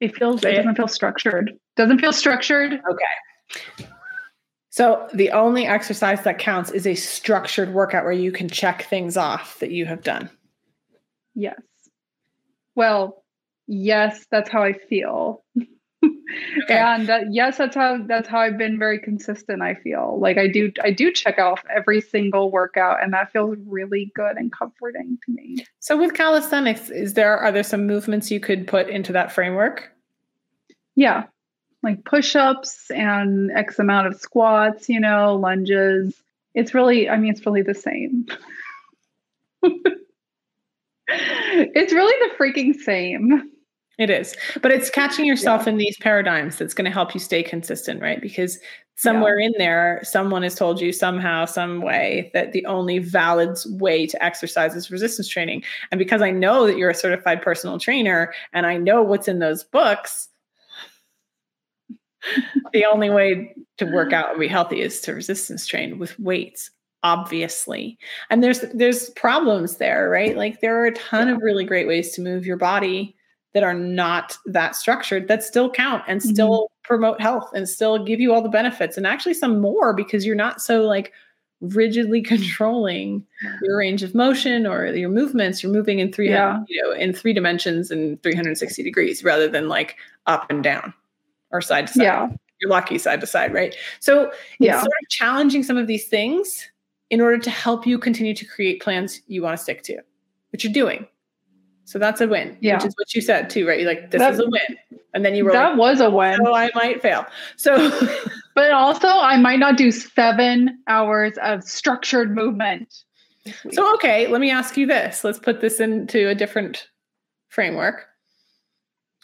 it 0.00 0.16
feels, 0.16 0.42
it. 0.42 0.54
doesn't 0.54 0.74
feel 0.74 0.88
structured. 0.88 1.52
Doesn't 1.76 1.98
feel 1.98 2.14
structured. 2.14 2.80
Okay. 2.90 3.86
So 4.70 5.06
the 5.12 5.30
only 5.32 5.66
exercise 5.66 6.22
that 6.22 6.38
counts 6.38 6.70
is 6.70 6.86
a 6.86 6.94
structured 6.94 7.74
workout 7.74 8.04
where 8.04 8.12
you 8.14 8.32
can 8.32 8.48
check 8.48 8.84
things 8.84 9.18
off 9.18 9.58
that 9.58 9.70
you 9.70 9.84
have 9.84 10.02
done. 10.02 10.30
Yes. 11.34 11.60
Well, 12.74 13.22
yes, 13.66 14.24
that's 14.30 14.48
how 14.48 14.62
I 14.62 14.72
feel. 14.72 15.44
Okay. 16.64 16.78
and 16.78 17.10
uh, 17.10 17.20
yes, 17.30 17.58
that's 17.58 17.74
how 17.74 17.98
that's 18.06 18.28
how 18.28 18.38
I've 18.38 18.58
been 18.58 18.78
very 18.78 18.98
consistent. 18.98 19.62
I 19.62 19.74
feel 19.74 20.18
like 20.20 20.38
I 20.38 20.48
do 20.48 20.72
I 20.82 20.90
do 20.90 21.12
check 21.12 21.38
off 21.38 21.62
every 21.74 22.00
single 22.00 22.50
workout, 22.50 23.02
and 23.02 23.12
that 23.12 23.32
feels 23.32 23.56
really 23.66 24.12
good 24.14 24.36
and 24.36 24.52
comforting 24.52 25.18
to 25.26 25.32
me. 25.32 25.66
So 25.80 25.96
with 25.96 26.14
calisthenics, 26.14 26.90
is 26.90 27.14
there 27.14 27.36
are 27.38 27.52
there 27.52 27.62
some 27.62 27.86
movements 27.86 28.30
you 28.30 28.40
could 28.40 28.66
put 28.66 28.88
into 28.88 29.12
that 29.12 29.32
framework? 29.32 29.90
Yeah, 30.96 31.24
like 31.82 32.04
push-ups 32.04 32.90
and 32.90 33.50
X 33.52 33.78
amount 33.78 34.06
of 34.06 34.18
squats, 34.18 34.88
you 34.88 35.00
know, 35.00 35.36
lunges. 35.36 36.14
It's 36.54 36.72
really, 36.72 37.08
I 37.08 37.16
mean, 37.16 37.32
it's 37.32 37.44
really 37.44 37.62
the 37.62 37.74
same. 37.74 38.26
it's 41.08 41.92
really 41.92 42.28
the 42.28 42.34
freaking 42.36 42.74
same. 42.74 43.50
It 43.98 44.10
is, 44.10 44.34
but 44.60 44.72
it's 44.72 44.90
catching 44.90 45.24
yourself 45.24 45.68
in 45.68 45.76
these 45.76 45.96
paradigms 45.98 46.56
that's 46.56 46.74
going 46.74 46.84
to 46.84 46.90
help 46.90 47.14
you 47.14 47.20
stay 47.20 47.44
consistent, 47.44 48.02
right? 48.02 48.20
Because 48.20 48.58
somewhere 48.96 49.38
in 49.38 49.52
there, 49.56 50.00
someone 50.02 50.42
has 50.42 50.56
told 50.56 50.80
you 50.80 50.92
somehow, 50.92 51.44
some 51.44 51.80
way 51.80 52.30
that 52.34 52.52
the 52.52 52.66
only 52.66 52.98
valid 52.98 53.56
way 53.66 54.06
to 54.06 54.24
exercise 54.24 54.74
is 54.74 54.90
resistance 54.90 55.28
training. 55.28 55.62
And 55.92 55.98
because 55.98 56.22
I 56.22 56.32
know 56.32 56.66
that 56.66 56.76
you're 56.76 56.90
a 56.90 56.94
certified 56.94 57.40
personal 57.40 57.78
trainer 57.78 58.32
and 58.52 58.66
I 58.66 58.78
know 58.78 59.02
what's 59.02 59.28
in 59.28 59.38
those 59.38 59.62
books, 59.62 60.28
the 62.72 62.84
only 62.84 63.10
way 63.10 63.54
to 63.78 63.84
work 63.84 64.12
out 64.12 64.30
and 64.30 64.40
be 64.40 64.48
healthy 64.48 64.80
is 64.80 65.00
to 65.02 65.14
resistance 65.14 65.66
train 65.66 65.98
with 65.98 66.18
weights 66.18 66.70
obviously. 67.02 67.98
And 68.30 68.42
there's 68.42 68.60
there's 68.72 69.10
problems 69.10 69.76
there 69.76 70.08
right? 70.08 70.36
Like 70.36 70.60
there 70.60 70.80
are 70.80 70.86
a 70.86 70.94
ton 70.94 71.28
of 71.28 71.42
really 71.42 71.64
great 71.64 71.86
ways 71.86 72.12
to 72.12 72.22
move 72.22 72.46
your 72.46 72.56
body 72.56 73.14
that 73.54 73.62
are 73.62 73.74
not 73.74 74.36
that 74.44 74.76
structured 74.76 75.28
that 75.28 75.42
still 75.42 75.70
count 75.70 76.02
and 76.06 76.20
mm-hmm. 76.20 76.30
still 76.30 76.70
promote 76.82 77.20
health 77.20 77.50
and 77.54 77.68
still 77.68 78.04
give 78.04 78.20
you 78.20 78.34
all 78.34 78.42
the 78.42 78.48
benefits 78.48 78.96
and 78.96 79.06
actually 79.06 79.32
some 79.32 79.60
more 79.60 79.94
because 79.94 80.26
you're 80.26 80.36
not 80.36 80.60
so 80.60 80.82
like 80.82 81.12
rigidly 81.60 82.20
controlling 82.34 83.24
your 83.62 83.78
range 83.78 84.02
of 84.02 84.14
motion 84.14 84.66
or 84.66 84.86
your 84.86 85.08
movements 85.08 85.62
you're 85.62 85.72
moving 85.72 86.00
in 86.00 86.12
three 86.12 86.28
Yeah. 86.28 86.62
you 86.68 86.82
know 86.82 86.92
in 86.92 87.14
three 87.14 87.32
dimensions 87.32 87.90
and 87.90 88.22
360 88.22 88.82
degrees 88.82 89.24
rather 89.24 89.48
than 89.48 89.68
like 89.68 89.96
up 90.26 90.46
and 90.50 90.62
down 90.62 90.92
or 91.50 91.60
side 91.60 91.86
to 91.86 91.92
side 91.94 92.02
Yeah. 92.02 92.28
you're 92.60 92.70
lucky 92.70 92.98
side 92.98 93.20
to 93.20 93.26
side 93.26 93.54
right 93.54 93.74
so 94.00 94.24
it's 94.24 94.36
Yeah. 94.58 94.80
sort 94.80 94.88
of 94.88 95.08
challenging 95.08 95.62
some 95.62 95.78
of 95.78 95.86
these 95.86 96.06
things 96.06 96.68
in 97.10 97.20
order 97.20 97.38
to 97.38 97.50
help 97.50 97.86
you 97.86 97.98
continue 97.98 98.34
to 98.34 98.44
create 98.44 98.82
plans 98.82 99.22
you 99.28 99.42
want 99.42 99.56
to 99.56 99.62
stick 99.62 99.82
to 99.84 99.98
which 100.50 100.64
you're 100.64 100.72
doing 100.72 101.06
so 101.84 101.98
that's 101.98 102.20
a 102.20 102.26
win 102.28 102.56
Yeah. 102.60 102.76
which 102.76 102.86
is 102.86 102.94
what 102.96 103.14
you 103.14 103.20
said 103.20 103.50
too 103.50 103.66
right 103.66 103.78
You're 103.80 103.88
like 103.92 104.10
this 104.10 104.18
That- 104.20 104.34
is 104.34 104.40
a 104.40 104.46
win 104.48 104.78
and 105.14 105.24
then 105.24 105.34
you 105.34 105.44
were 105.44 105.52
That 105.52 105.70
like 105.70 105.78
was 105.78 106.00
a 106.00 106.10
win. 106.10 106.38
oh 106.46 106.54
i 106.54 106.70
might 106.74 107.00
fail 107.02 107.26
so 107.56 107.90
But 108.56 108.70
also, 108.70 109.08
I 109.08 109.36
might 109.36 109.58
not 109.58 109.76
do 109.76 109.90
seven 109.90 110.78
hours 110.86 111.32
of 111.42 111.64
structured 111.64 112.36
movement. 112.36 112.94
So, 113.72 113.92
okay, 113.94 114.28
let 114.28 114.40
me 114.40 114.52
ask 114.52 114.76
you 114.76 114.86
this. 114.86 115.24
Let's 115.24 115.40
put 115.40 115.60
this 115.60 115.80
into 115.80 116.28
a 116.28 116.36
different 116.36 116.86
framework. 117.48 118.06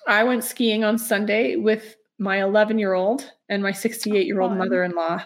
I 0.09 0.25
went 0.25 0.43
skiing 0.43 0.83
on 0.83 0.99
Sunday 0.99 1.55
with 1.55 1.95
my 2.19 2.43
11 2.43 2.81
year 2.81 2.95
old 2.95 3.31
and 3.49 3.63
my 3.63 3.71
68 3.71 4.27
year 4.27 4.41
old 4.41 4.57
mother 4.57 4.83
in 4.83 4.97
law. 4.97 5.23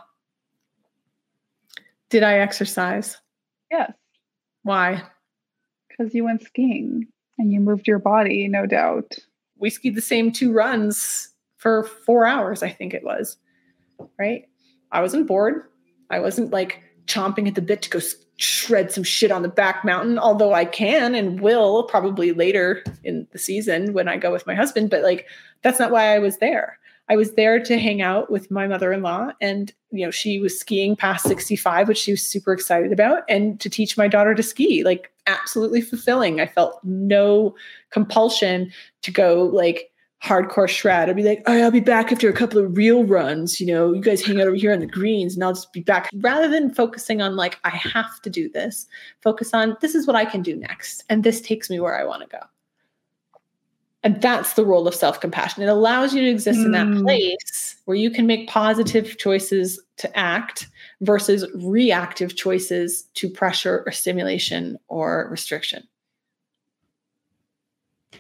Did 2.11 2.23
I 2.23 2.41
exercise? 2.41 3.17
yes, 3.71 3.91
Why? 4.65 5.03
because 5.89 6.15
you 6.15 6.25
went 6.25 6.43
skiing 6.43 7.07
and 7.39 7.53
you 7.53 7.61
moved 7.61 7.87
your 7.87 7.99
body, 7.99 8.49
no 8.49 8.67
doubt. 8.67 9.19
We 9.59 9.71
skied 9.71 9.95
the 9.95 10.03
same 10.03 10.33
two 10.33 10.53
runs 10.53 11.31
for 11.57 11.85
four 11.85 12.27
hours, 12.27 12.63
I 12.63 12.71
think 12.71 12.95
it 12.95 13.05
was. 13.05 13.37
Right? 14.19 14.49
I 14.93 15.01
wasn't 15.01 15.27
bored. 15.27 15.63
I 16.11 16.21
wasn't 16.21 16.53
like 16.53 16.83
chomping 17.07 17.49
at 17.49 17.55
the 17.55 17.63
bit 17.63 17.83
to 17.83 17.91
go 17.91 18.01
shred 18.37 18.91
some 18.91 19.05
shit 19.05 19.31
on 19.31 19.43
the 19.43 19.49
back 19.49 19.85
mountain, 19.85 20.19
although 20.19 20.53
I 20.53 20.65
can 20.65 21.15
and 21.15 21.41
will 21.41 21.85
probably 21.85 22.33
later 22.33 22.83
in 23.05 23.27
the 23.33 23.39
season 23.39 23.93
when 23.93 24.09
I 24.09 24.17
go 24.17 24.33
with 24.33 24.47
my 24.47 24.55
husband. 24.55 24.91
But 24.91 25.03
like, 25.03 25.27
that's 25.63 25.79
not 25.79 25.91
why 25.91 26.15
I 26.15 26.19
was 26.19 26.39
there. 26.39 26.79
I 27.09 27.17
was 27.17 27.33
there 27.33 27.61
to 27.61 27.79
hang 27.79 28.01
out 28.01 28.31
with 28.31 28.51
my 28.51 28.67
mother-in-law 28.67 29.33
and 29.41 29.73
you 29.91 30.05
know 30.05 30.11
she 30.11 30.39
was 30.39 30.59
skiing 30.59 30.97
past 30.97 31.27
65 31.27 31.89
which 31.89 31.99
she 31.99 32.13
was 32.13 32.27
super 32.27 32.53
excited 32.53 32.93
about 32.93 33.25
and 33.29 33.61
to 33.61 33.69
teach 33.69 33.99
my 33.99 34.09
daughter 34.09 34.35
to 34.35 34.43
ski 34.43 34.83
like 34.85 35.13
absolutely 35.27 35.81
fulfilling. 35.81 36.41
I 36.41 36.47
felt 36.47 36.81
no 36.85 37.55
compulsion 37.91 38.73
to 39.03 39.11
go 39.11 39.45
like 39.45 39.91
hardcore 40.23 40.69
shred. 40.69 41.11
I'd 41.11 41.17
be 41.17 41.23
like, 41.23 41.43
all 41.47 41.55
right, 41.55 41.63
I'll 41.63 41.71
be 41.71 41.81
back 41.81 42.11
after 42.11 42.29
a 42.31 42.33
couple 42.33 42.59
of 42.59 42.77
real 42.77 43.05
runs. 43.05 43.61
You 43.61 43.67
know, 43.67 43.93
you 43.93 44.01
guys 44.01 44.25
hang 44.25 44.41
out 44.41 44.47
over 44.47 44.57
here 44.57 44.73
on 44.73 44.81
the 44.81 44.87
greens 44.87 45.35
and 45.35 45.45
I'll 45.45 45.53
just 45.53 45.73
be 45.73 45.83
back. 45.83 46.09
Rather 46.15 46.49
than 46.49 46.73
focusing 46.75 47.21
on 47.21 47.37
like, 47.37 47.59
I 47.65 47.71
have 47.71 48.21
to 48.23 48.31
do 48.31 48.49
this, 48.49 48.87
focus 49.23 49.53
on 49.53 49.77
this 49.81 49.95
is 49.95 50.07
what 50.07 50.17
I 50.17 50.25
can 50.25 50.41
do 50.41 50.57
next. 50.57 51.05
And 51.11 51.25
this 51.25 51.43
takes 51.43 51.69
me 51.69 51.79
where 51.79 51.99
I 51.99 52.05
want 52.05 52.23
to 52.23 52.29
go. 52.29 52.43
And 54.05 54.21
that's 54.21 54.53
the 54.53 54.67
role 54.67 54.87
of 54.87 54.95
self 54.95 55.21
compassion. 55.21 55.63
It 55.63 55.69
allows 55.69 56.15
you 56.15 56.21
to 56.23 56.29
exist 56.29 56.61
mm. 56.61 56.67
in 56.67 56.73
that 56.73 56.87
mm. 56.87 57.03
place 57.03 57.77
where 57.87 57.97
you 57.97 58.11
can 58.11 58.27
make 58.27 58.49
positive 58.49 59.17
choices 59.19 59.81
to 59.97 60.17
act 60.17 60.69
versus 61.01 61.47
reactive 61.55 62.37
choices 62.37 63.05
to 63.15 63.29
pressure 63.29 63.83
or 63.87 63.93
stimulation 63.93 64.79
or 64.89 65.27
restriction. 65.31 65.89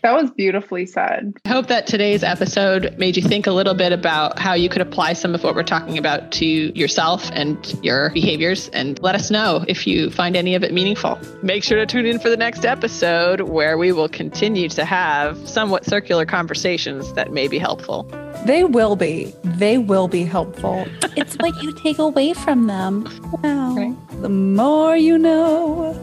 That 0.02 0.14
was 0.14 0.30
beautifully 0.30 0.87
said. 0.87 1.35
I 1.44 1.48
hope 1.48 1.68
that 1.68 1.87
today's 1.87 2.22
episode 2.22 2.94
made 2.98 3.16
you 3.16 3.22
think 3.22 3.46
a 3.46 3.52
little 3.52 3.74
bit 3.74 3.92
about 3.92 4.38
how 4.38 4.54
you 4.54 4.68
could 4.68 4.83
apply 4.83 5.14
some 5.14 5.35
of 5.35 5.42
what 5.42 5.54
we're 5.54 5.62
talking 5.62 5.98
about 5.98 6.33
to 6.33 6.46
yourself 6.46 7.30
and 7.33 7.78
your 7.83 8.11
behaviors. 8.11 8.68
And 8.68 9.00
let 9.02 9.14
us 9.14 9.30
know 9.30 9.64
if 9.68 9.87
you 9.87 10.11
find 10.11 10.37
any 10.37 10.54
of 10.54 10.62
it 10.62 10.72
meaningful. 10.72 11.18
Make 11.42 11.64
sure 11.64 11.78
to 11.78 11.87
tune 11.87 12.07
in 12.07 12.18
for 12.18 12.28
the 12.28 12.37
next 12.37 12.64
episode 12.64 13.42
where 13.42 13.78
we 13.78 13.92
will 13.92 14.09
continue 14.09 14.68
to 14.70 14.85
have 14.85 15.48
somewhat 15.48 15.85
circular 15.85 16.26
conversations 16.26 17.12
that 17.14 17.33
may 17.33 17.48
be 17.48 17.59
helpful. 17.59 18.04
They 18.44 18.64
will 18.64 18.96
be. 18.96 19.33
They 19.42 19.78
will 19.78 20.09
be 20.09 20.24
helpful. 20.24 20.87
it's 21.16 21.35
what 21.37 21.62
you 21.62 21.72
take 21.72 21.98
away 21.98 22.35
from 22.35 22.66
them. 22.66 23.04
Wow. 23.42 23.74
Right. 23.74 24.22
The 24.22 24.28
more 24.28 24.96
you 24.96 25.18
know. 25.18 25.94